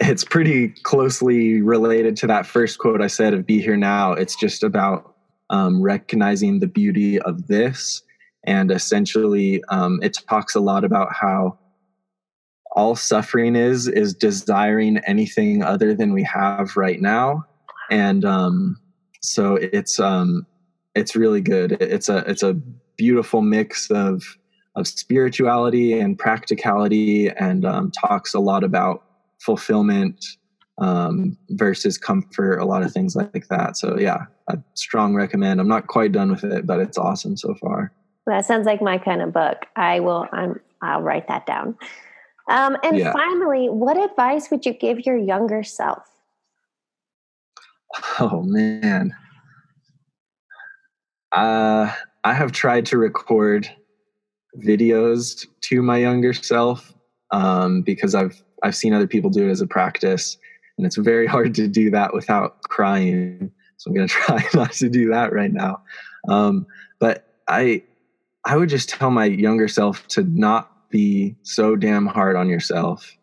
it's 0.00 0.24
pretty 0.24 0.68
closely 0.82 1.60
related 1.60 2.16
to 2.18 2.26
that 2.28 2.46
first 2.46 2.78
quote 2.78 3.02
I 3.02 3.06
said 3.06 3.34
of 3.34 3.46
be 3.46 3.60
here 3.60 3.76
now. 3.76 4.12
It's 4.12 4.36
just 4.36 4.62
about 4.62 5.14
um, 5.50 5.82
recognizing 5.82 6.60
the 6.60 6.66
beauty 6.66 7.18
of 7.20 7.48
this 7.48 8.02
and 8.44 8.70
essentially 8.70 9.62
um, 9.68 10.00
it 10.02 10.16
talks 10.28 10.54
a 10.54 10.60
lot 10.60 10.84
about 10.84 11.12
how 11.12 11.58
all 12.72 12.94
suffering 12.94 13.56
is 13.56 13.88
is 13.88 14.14
desiring 14.14 14.98
anything 15.06 15.62
other 15.62 15.94
than 15.94 16.12
we 16.12 16.22
have 16.22 16.76
right 16.76 17.00
now. 17.00 17.44
And 17.90 18.24
um, 18.24 18.76
so 19.20 19.56
it's 19.56 19.98
um, 19.98 20.46
it's 20.94 21.16
really 21.16 21.40
good. 21.40 21.72
It's 21.72 22.08
a 22.08 22.18
it's 22.18 22.42
a 22.42 22.54
beautiful 22.96 23.42
mix 23.42 23.90
of 23.90 24.22
of 24.76 24.86
spirituality 24.86 25.98
and 25.98 26.18
practicality 26.18 27.28
and 27.28 27.64
um, 27.64 27.90
talks 27.90 28.34
a 28.34 28.40
lot 28.40 28.62
about 28.62 29.04
fulfillment 29.40 30.24
um, 30.78 31.36
versus 31.50 31.98
comfort 31.98 32.58
a 32.58 32.64
lot 32.64 32.82
of 32.82 32.92
things 32.92 33.16
like 33.16 33.48
that. 33.48 33.76
So 33.76 33.98
yeah 33.98 34.26
a 34.48 34.58
strong 34.74 35.14
recommend. 35.14 35.60
I'm 35.60 35.68
not 35.68 35.88
quite 35.88 36.12
done 36.12 36.30
with 36.30 36.44
it 36.44 36.66
but 36.66 36.78
it's 36.78 36.96
awesome 36.96 37.36
so 37.36 37.54
far 37.56 37.92
that 38.26 38.44
sounds 38.44 38.66
like 38.66 38.82
my 38.82 38.98
kind 38.98 39.22
of 39.22 39.32
book. 39.32 39.66
I 39.76 40.00
will. 40.00 40.26
I'm. 40.32 40.60
I'll 40.82 41.02
write 41.02 41.28
that 41.28 41.46
down. 41.46 41.76
Um, 42.48 42.76
and 42.82 42.96
yeah. 42.96 43.12
finally, 43.12 43.68
what 43.68 43.96
advice 43.96 44.50
would 44.50 44.64
you 44.66 44.72
give 44.72 45.00
your 45.00 45.16
younger 45.16 45.62
self? 45.62 46.06
Oh 48.20 48.42
man, 48.42 49.12
uh, 51.32 51.92
I 52.22 52.34
have 52.34 52.52
tried 52.52 52.86
to 52.86 52.98
record 52.98 53.68
videos 54.64 55.46
to 55.62 55.82
my 55.82 55.96
younger 55.96 56.32
self 56.32 56.92
um, 57.30 57.82
because 57.82 58.14
I've 58.14 58.42
I've 58.62 58.76
seen 58.76 58.92
other 58.92 59.06
people 59.06 59.30
do 59.30 59.48
it 59.48 59.50
as 59.50 59.60
a 59.60 59.66
practice, 59.66 60.36
and 60.76 60.86
it's 60.86 60.96
very 60.96 61.26
hard 61.26 61.54
to 61.56 61.68
do 61.68 61.90
that 61.90 62.12
without 62.14 62.62
crying. 62.64 63.50
So 63.78 63.90
I'm 63.90 63.94
going 63.94 64.08
to 64.08 64.14
try 64.14 64.44
not 64.54 64.72
to 64.72 64.88
do 64.88 65.10
that 65.10 65.32
right 65.32 65.52
now. 65.52 65.82
Um, 66.28 66.66
but 66.98 67.26
I 67.48 67.82
I 68.44 68.56
would 68.56 68.68
just 68.68 68.88
tell 68.88 69.10
my 69.10 69.26
younger 69.26 69.68
self 69.68 70.06
to 70.08 70.22
not 70.22 70.88
be 70.90 71.36
so 71.42 71.76
damn 71.76 72.06
hard 72.06 72.36
on 72.36 72.48
yourself. 72.48 73.16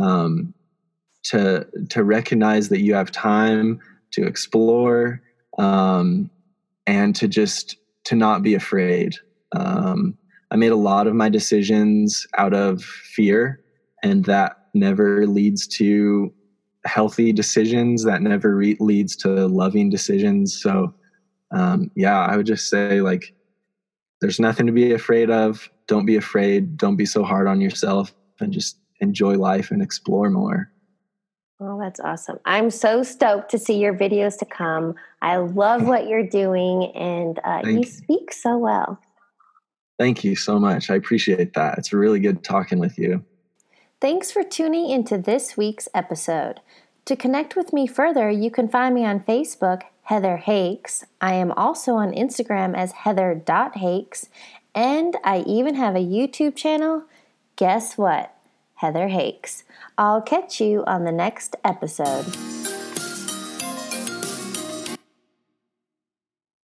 Um, 0.00 0.54
to 1.24 1.66
to 1.88 2.04
recognize 2.04 2.68
that 2.68 2.80
you 2.80 2.94
have 2.94 3.10
time 3.10 3.80
to 4.12 4.24
explore 4.26 5.20
um, 5.58 6.30
and 6.86 7.16
to 7.16 7.26
just 7.26 7.76
to 8.04 8.14
not 8.14 8.42
be 8.42 8.54
afraid. 8.54 9.14
Um, 9.56 10.16
I 10.50 10.56
made 10.56 10.72
a 10.72 10.76
lot 10.76 11.06
of 11.06 11.14
my 11.14 11.28
decisions 11.28 12.26
out 12.36 12.54
of 12.54 12.82
fear, 12.82 13.60
and 14.02 14.24
that 14.26 14.58
never 14.74 15.26
leads 15.26 15.66
to 15.78 16.32
healthy 16.84 17.32
decisions. 17.32 18.04
That 18.04 18.22
never 18.22 18.54
re- 18.54 18.76
leads 18.78 19.16
to 19.16 19.46
loving 19.46 19.88
decisions. 19.88 20.60
So, 20.60 20.94
um, 21.50 21.90
yeah, 21.96 22.20
I 22.20 22.36
would 22.36 22.46
just 22.46 22.68
say 22.68 23.00
like 23.00 23.34
there's 24.24 24.40
nothing 24.40 24.64
to 24.64 24.72
be 24.72 24.94
afraid 24.94 25.30
of. 25.30 25.68
Don't 25.86 26.06
be 26.06 26.16
afraid. 26.16 26.78
Don't 26.78 26.96
be 26.96 27.04
so 27.04 27.22
hard 27.24 27.46
on 27.46 27.60
yourself 27.60 28.14
and 28.40 28.54
just 28.54 28.78
enjoy 29.00 29.36
life 29.36 29.70
and 29.70 29.82
explore 29.82 30.30
more. 30.30 30.72
Oh, 31.60 31.78
that's 31.78 32.00
awesome. 32.00 32.38
I'm 32.46 32.70
so 32.70 33.02
stoked 33.02 33.50
to 33.50 33.58
see 33.58 33.76
your 33.76 33.92
videos 33.92 34.38
to 34.38 34.46
come. 34.46 34.94
I 35.20 35.36
love 35.36 35.86
what 35.86 36.08
you're 36.08 36.26
doing 36.26 36.90
and 36.96 37.38
uh, 37.44 37.60
you, 37.64 37.80
you 37.80 37.84
speak 37.84 38.32
so 38.32 38.56
well. 38.56 38.98
Thank 39.98 40.24
you 40.24 40.36
so 40.36 40.58
much. 40.58 40.88
I 40.88 40.94
appreciate 40.94 41.52
that. 41.52 41.76
It's 41.76 41.92
really 41.92 42.18
good 42.18 42.42
talking 42.42 42.78
with 42.78 42.98
you. 42.98 43.22
Thanks 44.00 44.32
for 44.32 44.42
tuning 44.42 44.88
into 44.88 45.18
this 45.18 45.54
week's 45.58 45.86
episode. 45.92 46.60
To 47.04 47.14
connect 47.14 47.56
with 47.56 47.74
me 47.74 47.86
further, 47.86 48.30
you 48.30 48.50
can 48.50 48.68
find 48.68 48.94
me 48.94 49.04
on 49.04 49.20
Facebook 49.20 49.82
Heather 50.04 50.36
Hakes. 50.36 51.04
I 51.20 51.34
am 51.34 51.52
also 51.52 51.94
on 51.94 52.12
Instagram 52.12 52.76
as 52.76 52.92
heather.hakes, 52.92 54.28
and 54.74 55.16
I 55.24 55.44
even 55.46 55.74
have 55.74 55.96
a 55.96 55.98
YouTube 55.98 56.56
channel. 56.56 57.04
Guess 57.56 57.96
what? 57.96 58.34
Heather 58.76 59.08
Hakes. 59.08 59.64
I'll 59.96 60.22
catch 60.22 60.60
you 60.60 60.84
on 60.86 61.04
the 61.04 61.12
next 61.12 61.56
episode. 61.64 62.53